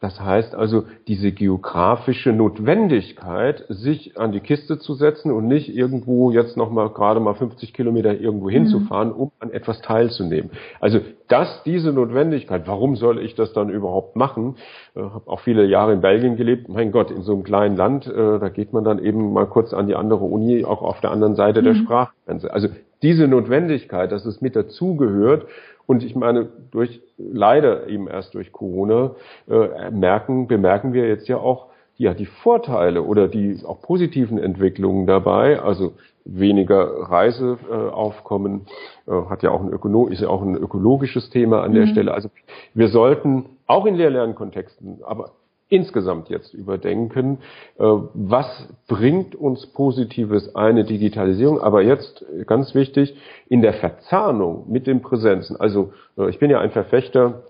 Das 0.00 0.18
heißt 0.18 0.54
also, 0.54 0.84
diese 1.08 1.30
geografische 1.30 2.32
Notwendigkeit, 2.32 3.66
sich 3.68 4.18
an 4.18 4.32
die 4.32 4.40
Kiste 4.40 4.78
zu 4.78 4.94
setzen 4.94 5.30
und 5.30 5.46
nicht 5.46 5.74
irgendwo 5.76 6.30
jetzt 6.30 6.56
nochmal 6.56 6.88
gerade 6.88 7.20
mal 7.20 7.34
50 7.34 7.74
Kilometer 7.74 8.18
irgendwo 8.18 8.46
mhm. 8.46 8.52
hinzufahren, 8.52 9.12
um 9.12 9.30
an 9.40 9.50
etwas 9.50 9.82
teilzunehmen. 9.82 10.52
Also 10.80 11.00
das, 11.28 11.62
diese 11.64 11.92
Notwendigkeit, 11.92 12.66
warum 12.66 12.96
soll 12.96 13.18
ich 13.22 13.34
das 13.34 13.52
dann 13.52 13.68
überhaupt 13.68 14.16
machen? 14.16 14.56
Ich 14.94 15.00
äh, 15.02 15.04
habe 15.04 15.30
auch 15.30 15.40
viele 15.40 15.66
Jahre 15.66 15.92
in 15.92 16.00
Belgien 16.00 16.36
gelebt. 16.36 16.70
Mein 16.70 16.92
Gott, 16.92 17.10
in 17.10 17.20
so 17.20 17.34
einem 17.34 17.42
kleinen 17.42 17.76
Land, 17.76 18.06
äh, 18.06 18.38
da 18.38 18.48
geht 18.48 18.72
man 18.72 18.84
dann 18.84 19.04
eben 19.04 19.34
mal 19.34 19.46
kurz 19.46 19.74
an 19.74 19.86
die 19.86 19.96
andere 19.96 20.24
Uni, 20.24 20.64
auch 20.64 20.80
auf 20.80 21.02
der 21.02 21.10
anderen 21.10 21.34
Seite 21.34 21.60
mhm. 21.60 21.64
der 21.66 21.74
Sprachgrenze. 21.74 22.50
Also 22.50 22.68
diese 23.02 23.28
Notwendigkeit, 23.28 24.12
dass 24.12 24.24
es 24.24 24.40
mit 24.40 24.56
dazugehört 24.56 25.46
und 25.90 26.04
ich 26.04 26.14
meine, 26.14 26.48
durch 26.70 27.02
leider 27.18 27.88
eben 27.88 28.06
erst 28.06 28.34
durch 28.34 28.52
Corona 28.52 29.16
äh, 29.48 29.90
merken, 29.90 30.46
bemerken 30.46 30.92
wir 30.92 31.08
jetzt 31.08 31.26
ja 31.26 31.38
auch 31.38 31.66
ja 31.96 32.14
die 32.14 32.26
Vorteile 32.26 33.02
oder 33.02 33.26
die 33.26 33.58
auch 33.66 33.82
positiven 33.82 34.38
Entwicklungen 34.38 35.08
dabei. 35.08 35.60
Also 35.60 35.94
weniger 36.24 37.10
Reiseaufkommen 37.10 38.66
äh, 39.08 39.10
hat 39.28 39.42
ja 39.42 39.50
auch 39.50 39.62
ein 39.62 39.72
Ökono 39.72 40.06
ist 40.06 40.20
ja 40.20 40.28
auch 40.28 40.42
ein 40.42 40.54
ökologisches 40.54 41.28
Thema 41.30 41.64
an 41.64 41.74
der 41.74 41.86
mhm. 41.86 41.90
Stelle. 41.90 42.14
Also 42.14 42.30
wir 42.72 42.86
sollten 42.86 43.46
auch 43.66 43.84
in 43.84 43.96
Lehr-Lernkontexten, 43.96 45.00
aber 45.02 45.32
insgesamt 45.70 46.28
jetzt 46.28 46.52
überdenken, 46.52 47.38
äh, 47.78 47.84
was 47.84 48.68
bringt 48.86 49.34
uns 49.34 49.66
Positives 49.68 50.54
eine 50.54 50.84
Digitalisierung, 50.84 51.60
aber 51.60 51.82
jetzt 51.82 52.24
ganz 52.46 52.74
wichtig, 52.74 53.16
in 53.48 53.62
der 53.62 53.72
Verzahnung 53.74 54.66
mit 54.68 54.86
den 54.86 55.00
Präsenzen. 55.00 55.58
Also 55.58 55.92
äh, 56.18 56.28
ich 56.28 56.38
bin 56.38 56.50
ja 56.50 56.60
ein 56.60 56.72
Verfechter 56.72 57.44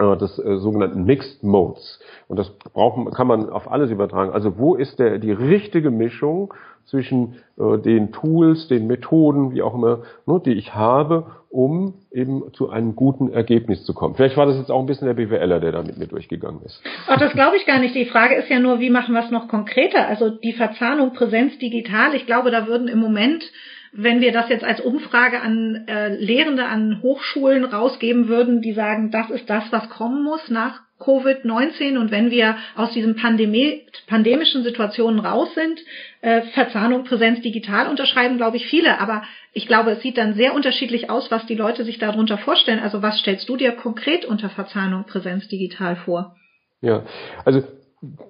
äh, 0.00 0.16
des 0.16 0.36
sogenannten 0.36 1.04
Mixed 1.04 1.42
Modes. 1.42 2.00
Und 2.28 2.38
das 2.38 2.50
braucht, 2.50 3.14
kann 3.14 3.26
man 3.26 3.50
auf 3.50 3.70
alles 3.70 3.90
übertragen. 3.90 4.32
Also 4.32 4.58
wo 4.58 4.74
ist 4.74 4.98
der, 4.98 5.18
die 5.18 5.32
richtige 5.32 5.90
Mischung 5.90 6.54
zwischen 6.86 7.36
äh, 7.58 7.78
den 7.78 8.12
Tools, 8.12 8.66
den 8.68 8.86
Methoden, 8.86 9.52
wie 9.52 9.62
auch 9.62 9.74
immer, 9.74 10.00
ne, 10.26 10.40
die 10.44 10.54
ich 10.54 10.74
habe, 10.74 11.26
um 11.50 11.94
eben 12.10 12.42
zu 12.52 12.70
einem 12.70 12.96
guten 12.96 13.32
Ergebnis 13.32 13.84
zu 13.84 13.94
kommen. 13.94 14.14
Vielleicht 14.14 14.36
war 14.36 14.46
das 14.46 14.56
jetzt 14.56 14.70
auch 14.70 14.80
ein 14.80 14.86
bisschen 14.86 15.06
der 15.06 15.14
BWLer, 15.14 15.60
der 15.60 15.72
da 15.72 15.82
mit 15.82 15.98
mir 15.98 16.06
durchgegangen 16.06 16.62
ist. 16.62 16.82
Ach, 17.06 17.18
das 17.18 17.32
glaube 17.32 17.56
ich 17.56 17.66
gar 17.66 17.78
nicht. 17.78 17.94
Die 17.94 18.06
Frage 18.06 18.36
ist 18.36 18.48
ja 18.48 18.58
nur, 18.58 18.80
wie 18.80 18.90
machen 18.90 19.14
wir 19.14 19.24
es 19.24 19.30
noch 19.30 19.48
konkreter? 19.48 20.06
Also 20.06 20.30
die 20.30 20.52
Verzahnung 20.52 21.12
Präsenz 21.12 21.58
digital. 21.58 22.14
Ich 22.14 22.26
glaube, 22.26 22.50
da 22.50 22.66
würden 22.66 22.88
im 22.88 22.98
Moment 22.98 23.44
wenn 23.92 24.20
wir 24.20 24.32
das 24.32 24.48
jetzt 24.48 24.64
als 24.64 24.80
Umfrage 24.80 25.40
an 25.40 25.86
äh, 25.88 26.14
Lehrende 26.14 26.66
an 26.66 27.02
Hochschulen 27.02 27.64
rausgeben 27.64 28.28
würden, 28.28 28.62
die 28.62 28.72
sagen, 28.72 29.10
das 29.10 29.30
ist 29.30 29.50
das, 29.50 29.64
was 29.70 29.88
kommen 29.88 30.22
muss 30.22 30.48
nach 30.48 30.80
Covid-19 31.00 31.98
und 31.98 32.10
wenn 32.10 32.30
wir 32.30 32.56
aus 32.76 32.92
diesen 32.92 33.16
pandemischen 33.16 34.62
Situationen 34.62 35.18
raus 35.18 35.48
sind, 35.54 35.80
äh, 36.20 36.42
Verzahnung, 36.52 37.04
Präsenz 37.04 37.40
digital 37.40 37.88
unterschreiben, 37.88 38.36
glaube 38.36 38.58
ich, 38.58 38.66
viele. 38.66 39.00
Aber 39.00 39.22
ich 39.52 39.66
glaube, 39.66 39.92
es 39.92 40.02
sieht 40.02 40.18
dann 40.18 40.34
sehr 40.34 40.54
unterschiedlich 40.54 41.08
aus, 41.08 41.30
was 41.30 41.46
die 41.46 41.54
Leute 41.54 41.84
sich 41.84 41.98
darunter 41.98 42.38
vorstellen. 42.38 42.80
Also 42.80 43.02
was 43.02 43.18
stellst 43.18 43.48
du 43.48 43.56
dir 43.56 43.72
konkret 43.72 44.26
unter 44.26 44.50
Verzahnung, 44.50 45.04
Präsenz 45.04 45.48
digital 45.48 45.96
vor? 45.96 46.36
Ja, 46.82 47.04
also 47.44 47.62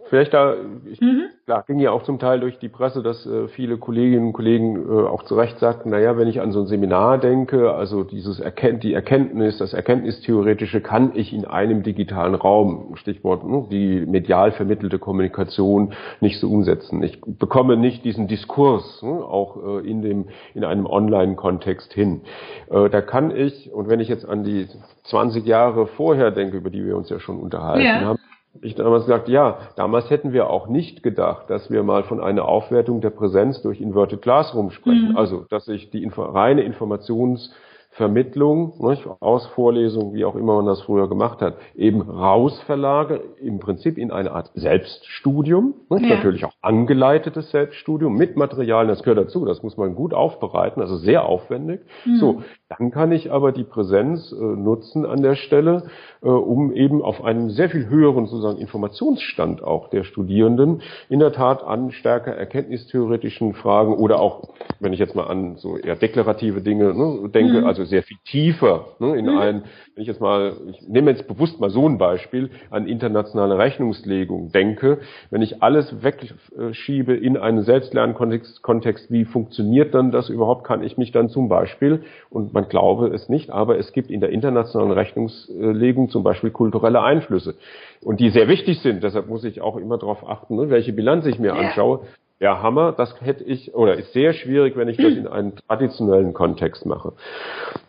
Vielleicht 0.09 0.35
da, 0.35 0.57
ich, 0.91 1.01
mhm. 1.01 1.27
klar, 1.45 1.63
ging 1.65 1.79
ja 1.79 1.93
auch 1.93 2.03
zum 2.03 2.19
Teil 2.19 2.41
durch 2.41 2.59
die 2.59 2.69
Presse, 2.69 3.05
dass 3.05 3.25
äh, 3.25 3.47
viele 3.47 3.79
Kolleginnen 3.79 4.27
und 4.27 4.33
Kollegen 4.33 4.77
äh, 4.77 5.07
auch 5.07 5.23
zu 5.23 5.37
Recht 5.37 5.61
sagten, 5.61 5.91
naja, 5.91 6.19
wenn 6.19 6.27
ich 6.27 6.41
an 6.41 6.51
so 6.51 6.63
ein 6.63 6.67
Seminar 6.67 7.19
denke, 7.19 7.73
also 7.73 8.03
dieses 8.03 8.41
Erkennt, 8.41 8.83
die 8.83 8.93
Erkenntnis, 8.93 9.59
das 9.59 9.73
Erkenntnistheoretische 9.73 10.81
kann 10.81 11.13
ich 11.15 11.33
in 11.33 11.45
einem 11.45 11.85
digitalen 11.85 12.35
Raum, 12.35 12.97
Stichwort 12.97 13.47
ne, 13.47 13.69
die 13.71 14.05
medial 14.07 14.51
vermittelte 14.51 14.99
Kommunikation, 14.99 15.93
nicht 16.21 16.41
so 16.41 16.51
umsetzen. 16.51 17.01
Ich 17.05 17.21
bekomme 17.21 17.77
nicht 17.77 18.05
diesen 18.05 18.27
Diskurs 18.27 19.03
ne, 19.03 19.11
auch 19.11 19.83
äh, 19.83 19.89
in 19.89 20.03
dem 20.03 20.27
in 20.53 20.65
einem 20.65 20.87
Online-Kontext 20.87 21.93
hin. 21.93 22.23
Äh, 22.71 22.91
da 22.91 23.01
kann 23.03 23.31
ich, 23.31 23.73
und 23.73 23.89
wenn 23.89 24.01
ich 24.01 24.09
jetzt 24.09 24.29
an 24.29 24.43
die 24.43 24.67
20 25.05 25.47
Jahre 25.47 25.87
vorher 25.87 26.33
denke, 26.33 26.57
über 26.57 26.71
die 26.71 26.85
wir 26.85 26.97
uns 26.97 27.09
ja 27.09 27.21
schon 27.21 27.39
unterhalten 27.39 27.85
ja. 27.85 28.01
haben, 28.01 28.19
ich 28.63 28.75
damals 28.75 29.05
gesagt, 29.05 29.29
ja, 29.29 29.59
damals 29.77 30.11
hätten 30.11 30.33
wir 30.33 30.51
auch 30.51 30.67
nicht 30.67 31.03
gedacht, 31.03 31.49
dass 31.49 31.71
wir 31.71 31.83
mal 31.83 32.03
von 32.03 32.21
einer 32.21 32.47
Aufwertung 32.47 33.01
der 33.01 33.11
Präsenz 33.11 33.63
durch 33.63 33.81
Inverted 33.81 34.23
Classroom 34.23 34.71
sprechen. 34.71 35.11
Mhm. 35.11 35.17
Also, 35.17 35.47
dass 35.49 35.67
sich 35.67 35.91
die 35.91 36.09
reine 36.17 36.63
Informations- 36.63 37.51
Vermittlung 37.93 38.75
nicht, 38.79 39.07
aus 39.19 39.47
Vorlesungen, 39.49 40.15
wie 40.15 40.25
auch 40.25 40.37
immer 40.37 40.57
man 40.57 40.67
das 40.67 40.81
früher 40.83 41.09
gemacht 41.09 41.41
hat, 41.43 41.57
eben 41.75 42.01
rausverlagert, 42.03 43.23
im 43.41 43.59
Prinzip 43.59 43.99
in 43.99 44.13
eine 44.13 44.31
Art 44.31 44.51
Selbststudium, 44.55 45.75
nicht, 45.91 46.05
ja. 46.05 46.17
natürlich 46.17 46.45
auch 46.45 46.53
angeleitetes 46.63 47.51
Selbststudium 47.51 48.15
mit 48.15 48.37
Materialien, 48.37 48.89
das 48.89 49.03
gehört 49.03 49.27
dazu, 49.27 49.45
das 49.45 49.65
muss 49.65 49.77
man 49.77 49.97
gut 49.97 50.15
aufbereiten, 50.15 50.81
also 50.81 50.97
sehr 50.97 51.25
aufwendig. 51.25 51.81
Mhm. 52.05 52.17
So, 52.17 52.43
dann 52.69 52.93
kann 52.93 53.11
ich 53.11 53.33
aber 53.33 53.51
die 53.51 53.65
Präsenz 53.65 54.33
äh, 54.33 54.37
nutzen 54.37 55.05
an 55.05 55.23
der 55.23 55.35
Stelle, 55.35 55.85
äh, 56.23 56.29
um 56.29 56.73
eben 56.73 57.03
auf 57.03 57.25
einem 57.25 57.51
sehr 57.51 57.71
viel 57.71 57.89
höheren 57.89 58.27
sozusagen 58.27 58.59
Informationsstand 58.59 59.65
auch 59.65 59.89
der 59.91 60.05
Studierenden 60.05 60.83
in 61.09 61.19
der 61.19 61.33
Tat 61.33 61.65
an 61.65 61.91
stärker 61.91 62.33
erkenntnistheoretischen 62.33 63.55
Fragen 63.55 63.95
oder 63.95 64.21
auch, 64.21 64.51
wenn 64.79 64.93
ich 64.93 65.01
jetzt 65.01 65.17
mal 65.17 65.27
an 65.27 65.57
so 65.57 65.77
eher 65.77 65.97
deklarative 65.97 66.61
Dinge 66.61 66.95
ne, 66.95 67.29
denke, 67.29 67.63
mhm. 67.63 67.67
also 67.67 67.80
also 67.81 67.91
sehr 67.91 68.03
viel 68.03 68.19
tiefer 68.25 68.97
ne, 68.99 69.17
in 69.17 69.27
mhm. 69.27 69.39
ein, 69.39 69.63
wenn 69.95 70.03
ich 70.03 70.09
jetzt 70.09 70.21
mal, 70.21 70.53
ich 70.71 70.87
nehme 70.89 71.11
jetzt 71.11 71.27
bewusst 71.27 71.61
mal 71.61 71.71
so 71.71 71.89
ein 71.89 71.99
Beispiel, 71.99 72.51
an 72.71 72.87
internationale 72.87 73.59
Rechnungslegung 73.59 74.53
denke, 74.53 74.99
wenn 75.31 75.43
ich 75.43 75.63
alles 75.63 76.03
wegschiebe 76.03 77.15
in 77.15 77.37
einen 77.37 77.63
Selbstlernkontext, 77.63 78.63
Kontext, 78.63 79.11
wie 79.11 79.25
funktioniert 79.25 79.95
dann 79.95 80.11
das 80.11 80.29
überhaupt, 80.29 80.65
kann 80.65 80.83
ich 80.83 80.99
mich 80.99 81.13
dann 81.13 81.29
zum 81.29 81.49
Beispiel, 81.49 82.03
und 82.29 82.53
man 82.53 82.69
glaube 82.69 83.09
es 83.09 83.29
nicht, 83.29 83.51
aber 83.51 83.79
es 83.79 83.93
gibt 83.93 84.11
in 84.11 84.21
der 84.21 84.31
internationalen 84.31 84.93
Rechnungslegung 84.93 86.11
zum 86.11 86.23
Beispiel 86.23 86.51
kulturelle 86.51 87.03
Einflüsse 87.03 87.55
und 88.03 88.21
die 88.21 88.31
sehr 88.31 88.49
wichtig 88.49 88.81
sind. 88.81 89.03
Deshalb 89.03 89.29
muss 89.29 89.45
ich 89.45 89.61
auch 89.61 89.77
immer 89.77 89.99
darauf 89.99 90.29
achten, 90.29 90.57
ne, 90.57 90.71
welche 90.71 90.93
Bilanz 90.93 91.27
ich 91.27 91.39
mir 91.39 91.55
anschaue. 91.55 92.01
Ja, 92.41 92.63
Hammer, 92.63 92.93
das 92.93 93.21
hätte 93.21 93.45
ich, 93.45 93.75
oder 93.75 93.97
ist 93.97 94.15
sehr 94.15 94.33
schwierig, 94.33 94.75
wenn 94.75 94.89
ich 94.89 94.97
das 94.97 95.13
in 95.17 95.29
einen 95.29 95.57
traditionellen 95.57 96.33
Kontext 96.33 96.87
mache. 96.87 97.13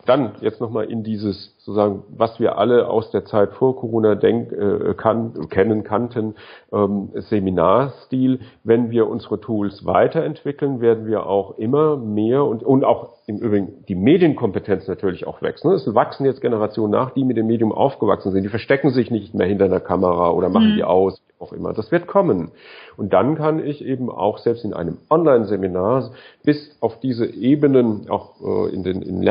Dann 0.06 0.34
jetzt 0.42 0.60
nochmal 0.60 0.86
in 0.86 1.04
dieses, 1.04 1.56
sozusagen, 1.60 2.04
was 2.10 2.40
wir 2.40 2.58
alle 2.58 2.88
aus 2.88 3.12
der 3.12 3.26
Zeit 3.26 3.52
vor 3.54 3.76
Corona 3.76 4.16
denk, 4.16 4.52
äh, 4.52 4.94
kann, 4.96 5.50
kennen, 5.50 5.84
kannten, 5.84 6.36
ähm, 6.72 7.10
Seminarstil. 7.14 8.40
Wenn 8.64 8.90
wir 8.90 9.08
unsere 9.08 9.40
Tools 9.40 9.86
weiterentwickeln, 9.86 10.82
werden 10.82 11.06
wir 11.06 11.28
auch 11.28 11.58
immer 11.58 11.98
mehr 11.98 12.46
und, 12.46 12.64
und 12.64 12.84
auch 12.84 13.10
im 13.28 13.38
Übrigen 13.38 13.86
die 13.88 13.96
Medienkompetenz 13.96 14.88
natürlich 14.88 15.28
auch 15.28 15.42
wächst. 15.42 15.64
Ne? 15.64 15.74
Es 15.74 15.94
wachsen 15.94 16.26
jetzt 16.26 16.42
Generationen 16.42 16.92
nach, 16.92 17.12
die 17.12 17.24
mit 17.24 17.38
dem 17.38 17.48
Medium 17.48 17.72
aufgewachsen 17.72 18.32
sind. 18.32 18.44
Die 18.44 18.50
verstecken 18.50 18.92
sich 18.92 19.12
nicht 19.12 19.34
mehr 19.34 19.48
hinter 19.48 19.66
einer 19.66 19.80
Kamera 19.80 20.32
oder 20.32 20.50
machen 20.50 20.72
mhm. 20.72 20.76
die 20.76 20.84
aus, 20.84 21.22
auch 21.40 21.54
immer. 21.54 21.74
Das 21.74 21.92
wird 21.92 22.08
kommen. 22.08 22.52
Und 22.98 23.14
dann 23.14 23.36
kann 23.36 23.66
ich 23.66 23.84
eben 23.84 24.10
auch 24.10 24.38
selbst 24.38 24.64
in 24.64 24.74
einem 24.74 24.98
Online-Seminar 25.10 26.12
bis 26.44 26.78
auf 26.82 27.00
diese 27.00 27.26
Ebenen, 27.26 28.10
auch 28.10 28.42
äh, 28.42 28.74
in 28.74 28.84
den 28.84 29.02
in 29.02 29.22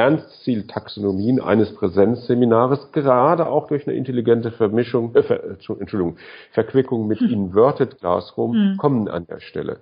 Lernzieltaxonomien 0.60 1.40
eines 1.40 1.74
Präsenzseminares, 1.74 2.92
gerade 2.92 3.48
auch 3.48 3.66
durch 3.66 3.86
eine 3.86 3.96
intelligente 3.96 4.50
Vermischung, 4.50 5.14
äh, 5.14 5.22
Ver, 5.22 5.42
Entschuldigung, 5.44 6.16
Verquickung 6.52 7.06
mit 7.06 7.20
hm. 7.20 7.30
Inverted 7.30 7.98
Classroom 7.98 8.52
hm. 8.52 8.76
kommen 8.76 9.08
an 9.08 9.26
der 9.26 9.40
Stelle. 9.40 9.78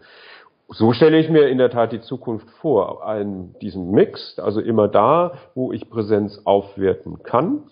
So 0.71 0.93
stelle 0.93 1.19
ich 1.19 1.31
mir 1.31 1.49
in 1.49 1.57
der 1.57 1.71
Tat 1.71 1.93
die 1.93 2.01
Zukunft 2.01 2.49
vor. 2.61 3.07
Einen, 3.07 3.55
diesen 3.63 3.91
Mix, 3.91 4.39
also 4.39 4.61
immer 4.61 4.87
da, 4.87 5.33
wo 5.55 5.73
ich 5.73 5.89
Präsenz 5.89 6.43
aufwerten 6.45 7.23
kann, 7.23 7.63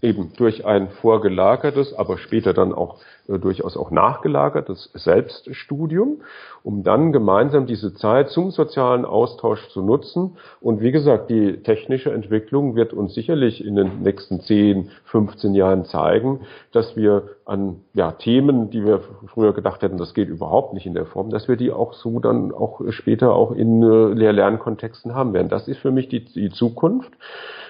eben 0.00 0.32
durch 0.36 0.64
ein 0.64 0.88
vorgelagertes, 0.88 1.94
aber 1.94 2.18
später 2.18 2.54
dann 2.54 2.72
auch 2.72 2.96
äh, 3.28 3.38
durchaus 3.38 3.76
auch 3.76 3.90
nachgelagertes 3.90 4.90
Selbststudium, 4.94 6.22
um 6.62 6.82
dann 6.82 7.12
gemeinsam 7.12 7.66
diese 7.66 7.94
Zeit 7.94 8.30
zum 8.30 8.50
sozialen 8.50 9.04
Austausch 9.04 9.68
zu 9.68 9.82
nutzen. 9.82 10.36
Und 10.60 10.80
wie 10.80 10.92
gesagt, 10.92 11.30
die 11.30 11.62
technische 11.62 12.12
Entwicklung 12.12 12.74
wird 12.74 12.92
uns 12.92 13.14
sicherlich 13.14 13.64
in 13.64 13.76
den 13.76 14.02
nächsten 14.02 14.40
10, 14.40 14.90
15 15.04 15.54
Jahren 15.54 15.84
zeigen, 15.84 16.40
dass 16.72 16.96
wir 16.96 17.24
an 17.44 17.80
ja, 17.94 18.12
Themen, 18.12 18.70
die 18.70 18.84
wir 18.84 19.00
früher 19.32 19.52
gedacht 19.52 19.82
hätten, 19.82 19.98
das 19.98 20.14
geht 20.14 20.28
überhaupt 20.28 20.74
nicht 20.74 20.86
in 20.86 20.94
der 20.94 21.06
Form, 21.06 21.30
dass 21.30 21.48
wir 21.48 21.56
die 21.56 21.70
auch 21.70 21.92
so 21.92 22.18
dann 22.18 22.52
auch 22.52 22.80
später 22.90 23.34
auch 23.34 23.52
in 23.52 23.82
äh, 23.82 24.14
Lehr-Lernkontexten 24.14 25.14
haben 25.14 25.32
werden. 25.32 25.48
Das 25.48 25.68
ist 25.68 25.78
für 25.78 25.90
mich 25.90 26.08
die, 26.08 26.24
die 26.24 26.50
Zukunft. 26.50 27.12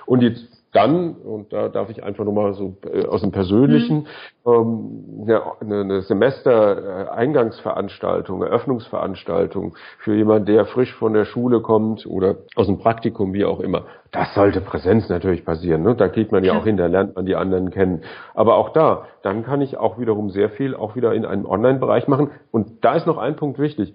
Und 0.04 0.20
die 0.20 0.34
dann, 0.72 1.14
und 1.16 1.52
da 1.52 1.68
darf 1.68 1.90
ich 1.90 2.02
einfach 2.02 2.24
nochmal 2.24 2.54
so 2.54 2.78
äh, 2.90 3.04
aus 3.06 3.20
dem 3.20 3.30
Persönlichen, 3.30 4.06
mhm. 4.44 4.50
ähm, 4.50 5.26
eine, 5.60 5.60
eine 5.60 6.02
Semester-Eingangsveranstaltung, 6.02 8.42
Eröffnungsveranstaltung 8.42 9.76
für 9.98 10.14
jemanden, 10.14 10.46
der 10.46 10.64
frisch 10.64 10.94
von 10.94 11.12
der 11.12 11.26
Schule 11.26 11.60
kommt 11.60 12.06
oder 12.06 12.36
aus 12.56 12.66
dem 12.66 12.78
Praktikum, 12.78 13.34
wie 13.34 13.44
auch 13.44 13.60
immer. 13.60 13.84
Das 14.12 14.34
sollte 14.34 14.62
Präsenz 14.62 15.10
natürlich 15.10 15.44
passieren. 15.44 15.82
Ne? 15.82 15.94
Da 15.94 16.08
geht 16.08 16.32
man 16.32 16.42
ja 16.42 16.54
auch 16.54 16.64
hin, 16.64 16.78
da 16.78 16.86
lernt 16.86 17.16
man 17.16 17.26
die 17.26 17.36
anderen 17.36 17.70
kennen. 17.70 18.04
Aber 18.34 18.56
auch 18.56 18.70
da, 18.70 19.04
dann 19.22 19.44
kann 19.44 19.60
ich 19.60 19.76
auch 19.76 19.98
wiederum 19.98 20.30
sehr 20.30 20.48
viel 20.50 20.74
auch 20.74 20.96
wieder 20.96 21.14
in 21.14 21.26
einem 21.26 21.46
Online-Bereich 21.46 22.08
machen. 22.08 22.30
Und 22.50 22.82
da 22.84 22.94
ist 22.94 23.06
noch 23.06 23.18
ein 23.18 23.36
Punkt 23.36 23.58
wichtig 23.58 23.94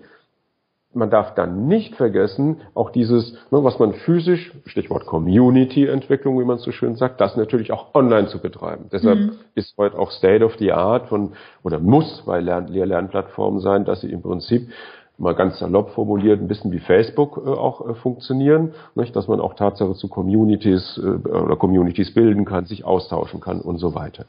man 0.93 1.09
darf 1.09 1.35
dann 1.35 1.67
nicht 1.67 1.95
vergessen, 1.95 2.61
auch 2.73 2.91
dieses, 2.91 3.33
ne, 3.51 3.63
was 3.63 3.77
man 3.79 3.93
physisch, 3.93 4.53
Stichwort 4.65 5.05
Community-Entwicklung, 5.05 6.39
wie 6.39 6.45
man 6.45 6.57
so 6.57 6.71
schön 6.71 6.95
sagt, 6.95 7.21
das 7.21 7.35
natürlich 7.35 7.71
auch 7.71 7.93
online 7.93 8.27
zu 8.27 8.39
betreiben. 8.39 8.85
Deshalb 8.91 9.19
mhm. 9.19 9.31
ist 9.53 9.75
heute 9.77 9.97
auch 9.99 10.11
State 10.11 10.43
of 10.43 10.55
the 10.57 10.71
Art 10.71 11.07
von, 11.07 11.33
oder 11.63 11.79
muss 11.79 12.23
bei 12.25 12.39
Lern 12.39 12.67
Lehr-Lernplattformen 12.67 13.59
sein, 13.59 13.85
dass 13.85 14.01
sie 14.01 14.11
im 14.11 14.21
Prinzip 14.21 14.69
mal 15.17 15.33
ganz 15.33 15.59
salopp 15.59 15.91
formuliert, 15.91 16.39
ein 16.39 16.47
bisschen 16.47 16.71
wie 16.71 16.79
Facebook 16.79 17.41
äh, 17.43 17.49
auch 17.49 17.87
äh, 17.87 17.93
funktionieren, 17.95 18.73
nicht? 18.95 19.15
dass 19.15 19.27
man 19.27 19.39
auch 19.39 19.55
Tatsache 19.55 19.93
zu 19.95 20.07
Communities 20.07 20.99
äh, 21.03 21.27
oder 21.27 21.55
Communities 21.55 22.13
bilden 22.13 22.45
kann, 22.45 22.65
sich 22.65 22.85
austauschen 22.85 23.39
kann 23.39 23.61
und 23.61 23.77
so 23.77 23.95
weiter. 23.95 24.25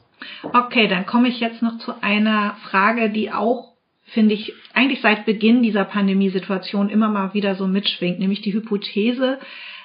Okay, 0.53 0.87
dann 0.87 1.05
komme 1.05 1.27
ich 1.27 1.39
jetzt 1.39 1.61
noch 1.61 1.77
zu 1.79 1.93
einer 2.01 2.55
Frage, 2.69 3.09
die 3.11 3.31
auch 3.31 3.68
finde 4.13 4.35
ich, 4.35 4.53
eigentlich 4.73 5.01
seit 5.01 5.25
Beginn 5.25 5.63
dieser 5.63 5.85
Pandemiesituation 5.85 6.89
immer 6.89 7.09
mal 7.09 7.33
wieder 7.33 7.55
so 7.55 7.67
mitschwingt, 7.67 8.19
nämlich 8.19 8.41
die 8.41 8.53
Hypothese, 8.53 9.39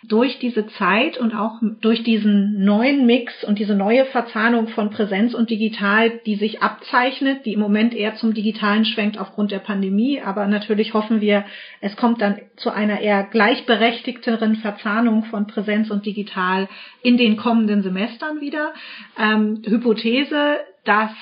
durch 0.09 0.39
diese 0.39 0.67
Zeit 0.67 1.17
und 1.17 1.35
auch 1.35 1.61
durch 1.81 2.03
diesen 2.03 2.63
neuen 2.63 3.07
Mix 3.07 3.43
und 3.45 3.59
diese 3.59 3.75
neue 3.75 4.05
Verzahnung 4.05 4.69
von 4.69 4.91
Präsenz 4.91 5.35
und 5.35 5.51
Digital, 5.51 6.21
die 6.27 6.35
sich 6.35 6.63
abzeichnet, 6.63 7.47
die 7.47 7.55
im 7.55 7.61
Moment 7.61 7.95
eher 7.95 8.15
zum 8.17 8.35
Digitalen 8.35 8.85
schwenkt 8.85 9.19
aufgrund 9.19 9.51
der 9.51 9.61
Pandemie. 9.61 10.21
Aber 10.21 10.47
natürlich 10.47 10.93
hoffen 10.93 11.21
wir, 11.21 11.45
es 11.81 11.97
kommt 11.97 12.21
dann 12.21 12.39
zu 12.57 12.71
einer 12.71 13.01
eher 13.01 13.25
gleichberechtigteren 13.25 14.57
Verzahnung 14.57 15.25
von 15.25 15.47
Präsenz 15.47 15.91
und 15.91 16.05
Digital 16.05 16.69
in 17.03 17.17
den 17.17 17.37
kommenden 17.37 17.83
Semestern 17.83 18.41
wieder. 18.41 18.75
Ähm, 19.19 19.63
Hypothese, 19.65 20.59
dass 20.85 21.13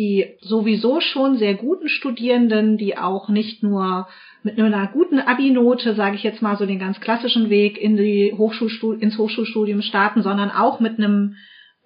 die 0.00 0.38
sowieso 0.40 1.00
schon 1.02 1.36
sehr 1.36 1.52
guten 1.52 1.90
Studierenden, 1.90 2.78
die 2.78 2.96
auch 2.96 3.28
nicht 3.28 3.62
nur 3.62 4.08
mit 4.42 4.58
einer 4.58 4.86
guten 4.86 5.20
Abi-Note, 5.20 5.94
sage 5.94 6.16
ich 6.16 6.22
jetzt 6.22 6.40
mal 6.40 6.56
so 6.56 6.64
den 6.64 6.78
ganz 6.78 7.00
klassischen 7.00 7.50
Weg 7.50 7.76
in 7.76 7.98
die 7.98 8.32
Hochschulstudium, 8.34 9.02
ins 9.02 9.18
Hochschulstudium 9.18 9.82
starten, 9.82 10.22
sondern 10.22 10.50
auch 10.50 10.80
mit 10.80 10.96
einem 10.96 11.36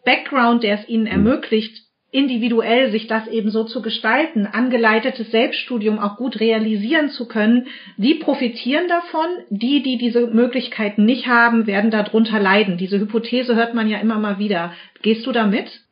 Background, 0.05 0.63
der 0.63 0.79
es 0.79 0.89
ihnen 0.89 1.09
ermöglicht, 1.09 1.77
individuell 2.13 2.93
sich 2.93 3.09
das 3.09 3.27
eben 3.27 3.51
so 3.51 3.65
zu 3.65 3.83
gestalten, 3.83 4.47
angeleitetes 4.47 5.33
Selbststudium 5.33 5.99
auch 5.99 6.17
gut 6.17 6.39
realisieren 6.39 7.11
zu 7.11 7.27
können, 7.27 7.67
die 7.97 8.15
profitieren 8.15 8.87
davon. 8.87 9.27
Die, 9.51 9.83
die 9.83 9.99
diese 9.99 10.29
Möglichkeiten 10.29 11.05
nicht 11.05 11.27
haben, 11.27 11.67
werden 11.67 11.91
darunter 11.91 12.39
leiden. 12.39 12.77
Diese 12.77 13.01
Hypothese 13.01 13.57
hört 13.57 13.75
man 13.75 13.89
ja 13.89 13.99
immer 13.99 14.21
mal 14.21 14.39
wieder. 14.39 14.73
Gehst 15.03 15.27
du 15.27 15.33
da 15.33 15.49
mit? 15.49 15.84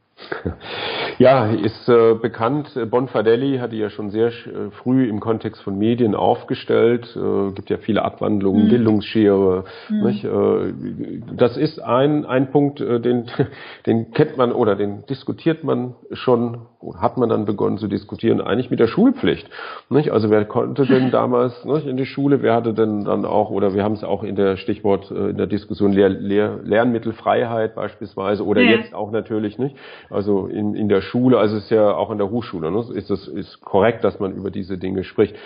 Ja, 1.18 1.46
ist 1.46 1.88
äh, 1.88 2.14
bekannt. 2.14 2.70
Bonfadelli 2.90 3.58
hatte 3.58 3.76
ja 3.76 3.90
schon 3.90 4.10
sehr 4.10 4.28
äh, 4.28 4.70
früh 4.82 5.08
im 5.08 5.20
Kontext 5.20 5.62
von 5.62 5.78
Medien 5.78 6.14
aufgestellt. 6.14 7.16
Äh, 7.16 7.52
gibt 7.52 7.70
ja 7.70 7.76
viele 7.76 8.02
Abwandlungen, 8.02 8.64
mhm. 8.64 8.70
Bildungsschere. 8.70 9.64
Mhm. 9.88 10.06
Äh, 10.06 11.34
das 11.36 11.56
ist 11.56 11.80
ein 11.80 12.24
ein 12.24 12.50
Punkt, 12.50 12.80
äh, 12.80 13.00
den 13.00 13.26
den 13.86 14.12
kennt 14.12 14.36
man 14.36 14.52
oder 14.52 14.74
den 14.74 15.04
diskutiert 15.06 15.64
man 15.64 15.94
schon 16.12 16.62
hat 16.98 17.16
man 17.16 17.28
dann 17.28 17.44
begonnen 17.44 17.78
zu 17.78 17.88
diskutieren, 17.88 18.40
eigentlich 18.40 18.70
mit 18.70 18.80
der 18.80 18.86
Schulpflicht. 18.86 19.48
Nicht? 19.88 20.10
Also 20.10 20.30
wer 20.30 20.44
konnte 20.44 20.86
denn 20.86 21.10
damals 21.10 21.64
nicht, 21.64 21.86
in 21.86 21.96
die 21.96 22.06
Schule, 22.06 22.42
wer 22.42 22.54
hatte 22.54 22.74
denn 22.74 23.04
dann 23.04 23.24
auch, 23.24 23.50
oder 23.50 23.74
wir 23.74 23.84
haben 23.84 23.94
es 23.94 24.04
auch 24.04 24.22
in 24.22 24.36
der 24.36 24.56
Stichwort, 24.56 25.10
äh, 25.10 25.30
in 25.30 25.36
der 25.36 25.46
Diskussion 25.46 25.92
Lehr 25.92 26.08
Lehr 26.08 26.58
Lernmittelfreiheit 26.62 27.74
beispielsweise, 27.74 28.44
oder 28.44 28.60
ja. 28.62 28.76
jetzt 28.76 28.94
auch 28.94 29.10
natürlich 29.10 29.58
nicht, 29.58 29.76
also 30.10 30.46
in, 30.46 30.74
in 30.74 30.88
der 30.88 31.00
Schule, 31.00 31.38
also 31.38 31.56
es 31.56 31.64
ist 31.64 31.70
ja 31.70 31.94
auch 31.94 32.10
in 32.10 32.18
der 32.18 32.30
Hochschule, 32.30 32.70
ne, 32.70 32.84
ist 32.94 33.10
es 33.10 33.28
ist 33.28 33.60
korrekt, 33.60 34.04
dass 34.04 34.20
man 34.20 34.32
über 34.32 34.50
diese 34.50 34.78
Dinge 34.78 35.04
spricht. 35.04 35.36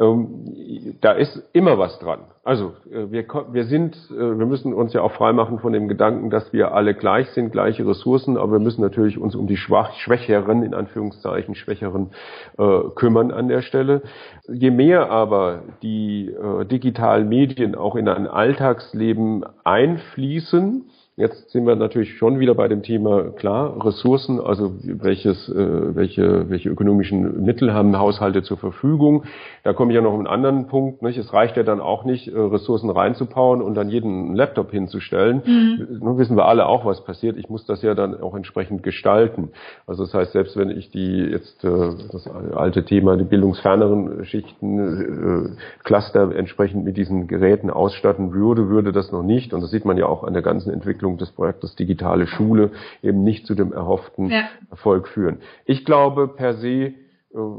Ähm, 0.00 0.96
da 1.00 1.12
ist 1.12 1.42
immer 1.52 1.78
was 1.78 1.98
dran. 1.98 2.20
Also 2.48 2.72
äh, 2.90 3.10
wir, 3.10 3.26
wir 3.52 3.64
sind, 3.64 3.94
äh, 4.10 4.38
wir 4.38 4.46
müssen 4.46 4.72
uns 4.72 4.94
ja 4.94 5.02
auch 5.02 5.12
freimachen 5.12 5.58
von 5.58 5.74
dem 5.74 5.86
Gedanken, 5.86 6.30
dass 6.30 6.50
wir 6.52 6.72
alle 6.72 6.94
gleich 6.94 7.28
sind, 7.30 7.52
gleiche 7.52 7.86
Ressourcen, 7.86 8.38
aber 8.38 8.52
wir 8.52 8.58
müssen 8.58 8.80
natürlich 8.80 9.18
uns 9.18 9.34
um 9.34 9.46
die 9.46 9.58
Schwach, 9.58 9.92
Schwächeren, 9.96 10.62
in 10.62 10.72
Anführungszeichen 10.78 11.54
Schwächeren 11.54 12.10
äh, 12.56 12.80
kümmern 12.94 13.30
an 13.30 13.48
der 13.48 13.62
Stelle. 13.62 14.02
Je 14.48 14.70
mehr 14.70 15.10
aber 15.10 15.62
die 15.82 16.28
äh, 16.30 16.64
digitalen 16.64 17.28
Medien 17.28 17.74
auch 17.74 17.96
in 17.96 18.08
ein 18.08 18.26
Alltagsleben 18.26 19.44
einfließen, 19.64 20.88
Jetzt 21.18 21.50
sind 21.50 21.66
wir 21.66 21.74
natürlich 21.74 22.16
schon 22.16 22.38
wieder 22.38 22.54
bei 22.54 22.68
dem 22.68 22.84
Thema 22.84 23.32
klar 23.32 23.84
Ressourcen, 23.84 24.38
also 24.40 24.72
welches, 24.84 25.48
äh, 25.48 25.96
welche, 25.96 26.48
welche 26.48 26.68
ökonomischen 26.68 27.44
Mittel 27.44 27.74
haben 27.74 27.98
Haushalte 27.98 28.44
zur 28.44 28.56
Verfügung. 28.56 29.24
Da 29.64 29.72
komme 29.72 29.90
ich 29.90 29.96
ja 29.96 30.00
noch 30.00 30.12
um 30.12 30.20
einen 30.20 30.28
anderen 30.28 30.68
Punkt. 30.68 31.02
Nicht? 31.02 31.18
Es 31.18 31.32
reicht 31.32 31.56
ja 31.56 31.64
dann 31.64 31.80
auch 31.80 32.04
nicht, 32.04 32.28
äh, 32.28 32.38
Ressourcen 32.38 32.88
reinzupauen 32.88 33.62
und 33.62 33.74
dann 33.74 33.88
jeden 33.88 34.36
Laptop 34.36 34.70
hinzustellen. 34.70 35.42
Mhm. 35.44 35.98
Nun 36.00 36.18
wissen 36.18 36.36
wir 36.36 36.46
alle 36.46 36.66
auch, 36.66 36.86
was 36.86 37.02
passiert. 37.02 37.36
Ich 37.36 37.48
muss 37.48 37.66
das 37.66 37.82
ja 37.82 37.96
dann 37.96 38.22
auch 38.22 38.36
entsprechend 38.36 38.84
gestalten. 38.84 39.50
Also 39.88 40.04
das 40.04 40.14
heißt, 40.14 40.30
selbst 40.30 40.56
wenn 40.56 40.70
ich 40.70 40.92
die 40.92 41.16
jetzt 41.18 41.64
äh, 41.64 41.94
das 42.12 42.30
alte 42.54 42.84
Thema, 42.84 43.16
die 43.16 43.24
bildungsferneren 43.24 44.24
Schichten, 44.24 45.56
äh, 45.58 45.82
Cluster 45.82 46.32
entsprechend 46.36 46.84
mit 46.84 46.96
diesen 46.96 47.26
Geräten 47.26 47.70
ausstatten 47.70 48.32
würde, 48.32 48.68
würde 48.68 48.92
das 48.92 49.10
noch 49.10 49.24
nicht. 49.24 49.52
Und 49.52 49.62
das 49.62 49.72
sieht 49.72 49.84
man 49.84 49.96
ja 49.96 50.06
auch 50.06 50.22
an 50.22 50.32
der 50.32 50.42
ganzen 50.42 50.72
Entwicklung 50.72 51.07
Entwicklung 51.08 51.18
des 51.18 51.32
Projektes 51.32 51.74
Digitale 51.76 52.26
Schule 52.26 52.70
eben 53.02 53.24
nicht 53.24 53.46
zu 53.46 53.54
dem 53.54 53.72
erhofften 53.72 54.30
ja. 54.30 54.44
Erfolg 54.70 55.08
führen. 55.08 55.38
Ich 55.64 55.84
glaube 55.84 56.28
per 56.28 56.54
se, 56.54 56.68
äh, 56.68 56.92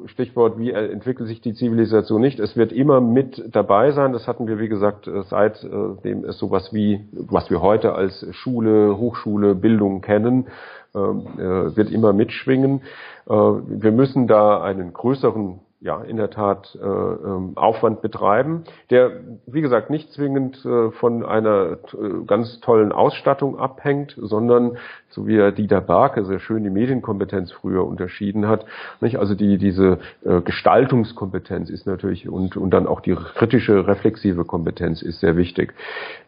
Stichwort, 0.06 0.58
wie 0.60 0.72
entwickelt 0.72 1.28
sich 1.28 1.42
die 1.42 1.54
Zivilisation 1.54 2.22
nicht. 2.22 2.40
Es 2.40 2.56
wird 2.56 2.72
immer 2.72 3.02
mit 3.02 3.44
dabei 3.52 3.92
sein. 3.92 4.14
Das 4.14 4.28
hatten 4.28 4.48
wir, 4.48 4.60
wie 4.60 4.70
gesagt, 4.70 5.08
äh, 5.08 5.24
seitdem 5.24 6.26
es 6.26 6.38
sowas 6.38 6.74
wie, 6.74 7.02
was 7.12 7.50
wir 7.50 7.62
heute 7.62 7.94
als 7.94 8.26
Schule, 8.32 8.98
Hochschule, 8.98 9.56
Bildung 9.56 10.02
kennen, 10.02 10.48
äh, 10.94 10.98
wird 10.98 11.92
immer 11.92 12.14
mitschwingen. 12.14 12.82
Wir 13.28 13.92
müssen 13.92 14.26
da 14.26 14.60
einen 14.64 14.92
größeren 14.92 15.60
ja, 15.82 16.02
in 16.02 16.18
der 16.18 16.30
Tat 16.30 16.78
äh, 16.82 16.86
ähm, 16.86 17.54
Aufwand 17.56 18.02
betreiben, 18.02 18.66
der, 18.90 19.12
wie 19.46 19.62
gesagt, 19.62 19.90
nicht 19.90 20.12
zwingend 20.12 20.64
äh, 20.66 20.92
von 20.92 21.26
einer 21.26 21.78
äh, 21.94 22.26
ganz 22.28 22.60
tollen 22.60 22.92
Ausstattung 22.92 23.58
abhängt, 23.58 24.14
sondern, 24.18 24.78
so 25.08 25.26
wie 25.26 25.38
er 25.38 25.54
Dieter 25.54 25.80
Barke 25.80 26.26
sehr 26.26 26.40
schön 26.40 26.64
die 26.64 26.70
Medienkompetenz 26.70 27.54
früher 27.54 27.88
unterschieden 27.88 28.48
hat, 28.48 28.66
nicht? 29.00 29.20
also 29.20 29.36
die, 29.36 29.58
diese 29.58 30.00
äh, 30.26 30.42
Gestaltungskompetenz 30.42 31.70
ist 31.70 31.88
natürlich 31.88 32.28
und, 32.28 32.58
und 32.58 32.72
dann 32.72 32.86
auch 32.86 33.00
die 33.00 33.16
kritische, 33.16 33.88
reflexive 33.88 34.44
Kompetenz 34.44 35.02
ist 35.02 35.22
sehr 35.22 35.38
wichtig. 35.38 35.74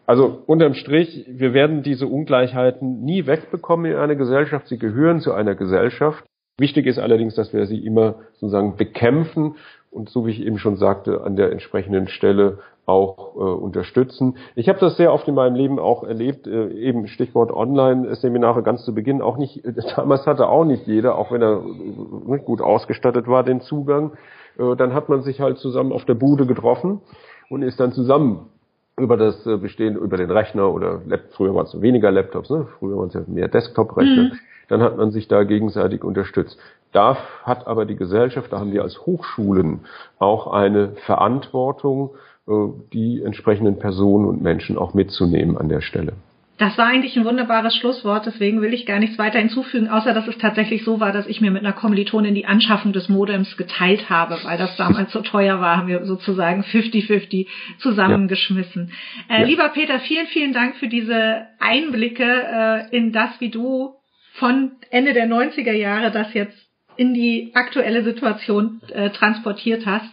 Also 0.06 0.44
unterm 0.46 0.76
Strich, 0.76 1.26
wir 1.28 1.54
werden 1.54 1.84
diese 1.84 2.08
Ungleichheiten 2.08 3.02
nie 3.04 3.28
wegbekommen 3.28 3.92
in 3.92 3.98
einer 3.98 4.16
Gesellschaft. 4.16 4.68
Sie 4.68 4.78
gehören 4.78 5.20
zu 5.20 5.34
einer 5.34 5.56
Gesellschaft. 5.56 6.24
Wichtig 6.58 6.86
ist 6.86 7.00
allerdings, 7.00 7.36
dass 7.36 7.54
wir 7.54 7.66
sie 7.66 7.86
immer 7.86 8.16
sozusagen 8.34 8.76
bekämpfen 8.76 9.56
und 9.90 10.10
so 10.10 10.26
wie 10.26 10.32
ich 10.32 10.46
eben 10.46 10.58
schon 10.58 10.78
sagte, 10.78 11.24
an 11.24 11.36
der 11.36 11.52
entsprechenden 11.52 12.08
Stelle 12.08 12.60
auch 12.86 13.36
äh, 13.36 13.40
unterstützen. 13.40 14.38
Ich 14.56 14.70
habe 14.70 14.80
das 14.80 14.98
sehr 14.98 15.14
oft 15.14 15.28
in 15.28 15.36
meinem 15.36 15.56
Leben 15.56 15.80
auch 15.80 16.04
erlebt, 16.04 16.48
äh, 16.48 16.70
eben 16.70 17.08
Stichwort 17.08 17.52
Online-Seminare 17.52 18.64
ganz 18.64 18.84
zu 18.84 18.94
Beginn. 18.94 19.22
Auch 19.22 19.38
nicht, 19.38 19.62
damals 19.96 20.26
hatte 20.26 20.48
auch 20.48 20.66
nicht 20.66 20.88
jeder, 20.88 21.18
auch 21.18 21.32
wenn 21.32 21.42
er 21.42 21.62
äh, 21.62 22.32
nicht 22.32 22.46
gut 22.46 22.62
ausgestattet 22.62 23.28
war, 23.28 23.44
den 23.44 23.62
Zugang. 23.62 24.14
Äh, 24.58 24.76
dann 24.76 24.94
hat 24.94 25.10
man 25.10 25.22
sich 25.22 25.42
halt 25.42 25.58
zusammen 25.60 25.92
auf 25.92 26.06
der 26.06 26.16
Bude 26.16 26.46
getroffen 26.46 27.02
und 27.50 27.62
ist 27.62 27.80
dann 27.80 27.92
zusammen 27.92 28.50
über 28.98 29.18
das 29.18 29.46
äh, 29.46 29.58
Bestehen, 29.58 29.96
über 29.96 30.18
den 30.18 30.32
Rechner 30.32 30.74
oder 30.74 31.02
früher 31.32 31.54
waren 31.54 31.66
es 31.66 31.82
weniger 31.82 32.12
Laptops, 32.12 32.50
ne? 32.50 32.68
früher 32.80 32.98
waren 32.98 33.08
es 33.08 33.14
ja 33.14 33.22
mehr 33.28 33.48
Desktop-Rechner. 33.48 34.24
Mhm 34.24 34.32
dann 34.72 34.82
hat 34.82 34.96
man 34.96 35.12
sich 35.12 35.28
da 35.28 35.44
gegenseitig 35.44 36.04
unterstützt. 36.04 36.58
Da 36.94 37.18
hat 37.44 37.68
aber 37.68 37.86
die 37.86 37.98
Gesellschaft, 37.98 38.54
da 38.54 38.60
haben 38.60 38.72
wir 38.72 38.84
als 38.84 39.06
Hochschulen 39.06 39.82
auch 40.18 40.48
eine 40.48 40.94
Verantwortung, 41.06 42.12
äh, 42.48 42.54
die 42.94 43.22
entsprechenden 43.22 43.80
Personen 43.80 44.26
und 44.26 44.42
Menschen 44.42 44.78
auch 44.78 44.94
mitzunehmen 44.94 45.58
an 45.58 45.68
der 45.68 45.82
Stelle. 45.82 46.14
Das 46.58 46.78
war 46.78 46.86
eigentlich 46.86 47.18
ein 47.18 47.26
wunderbares 47.26 47.76
Schlusswort, 47.76 48.28
deswegen 48.28 48.62
will 48.62 48.74
ich 48.74 48.86
gar 48.86 49.00
nichts 49.00 49.18
weiter 49.18 49.40
hinzufügen, 49.40 49.90
außer 49.90 50.14
dass 50.14 50.28
es 50.28 50.38
tatsächlich 50.38 50.86
so 50.86 51.00
war, 51.00 51.12
dass 51.12 51.28
ich 51.28 51.42
mir 51.42 51.50
mit 51.50 51.66
einer 51.66 51.74
Kommilitonin 51.74 52.36
die 52.36 52.46
Anschaffung 52.46 52.94
des 52.94 53.10
Modems 53.10 53.58
geteilt 53.58 54.10
habe, 54.10 54.38
weil 54.44 54.58
das 54.58 54.78
damals 54.78 55.12
so 55.12 55.22
teuer 55.22 55.60
war, 55.60 55.78
haben 55.78 55.88
wir 55.88 56.06
sozusagen 56.06 56.62
50-50 56.62 57.48
zusammengeschmissen. 57.80 58.92
Ja. 59.28 59.36
Äh, 59.36 59.42
ja. 59.42 59.48
Lieber 59.48 59.70
Peter, 59.70 60.00
vielen, 60.00 60.28
vielen 60.28 60.54
Dank 60.54 60.76
für 60.76 60.88
diese 60.88 61.48
Einblicke 61.60 62.24
äh, 62.24 62.96
in 62.96 63.12
das, 63.12 63.32
wie 63.40 63.50
du 63.50 63.96
von 64.34 64.72
Ende 64.90 65.14
der 65.14 65.28
90er 65.28 65.74
Jahre 65.74 66.12
das 66.12 66.34
jetzt 66.34 66.58
in 66.98 67.14
die 67.14 67.52
aktuelle 67.54 68.04
Situation 68.04 68.82
äh, 68.94 69.10
transportiert 69.10 69.86
hast. 69.86 70.10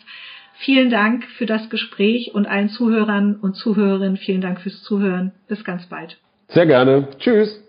Vielen 0.61 0.91
Dank 0.91 1.25
für 1.37 1.47
das 1.47 1.71
Gespräch 1.71 2.35
und 2.35 2.47
allen 2.47 2.69
Zuhörern 2.69 3.37
und 3.37 3.55
Zuhörerinnen 3.55 4.17
vielen 4.17 4.41
Dank 4.41 4.61
fürs 4.61 4.83
Zuhören. 4.83 5.33
Bis 5.47 5.65
ganz 5.65 5.87
bald. 5.87 6.19
Sehr 6.49 6.67
gerne. 6.67 7.09
Tschüss. 7.19 7.63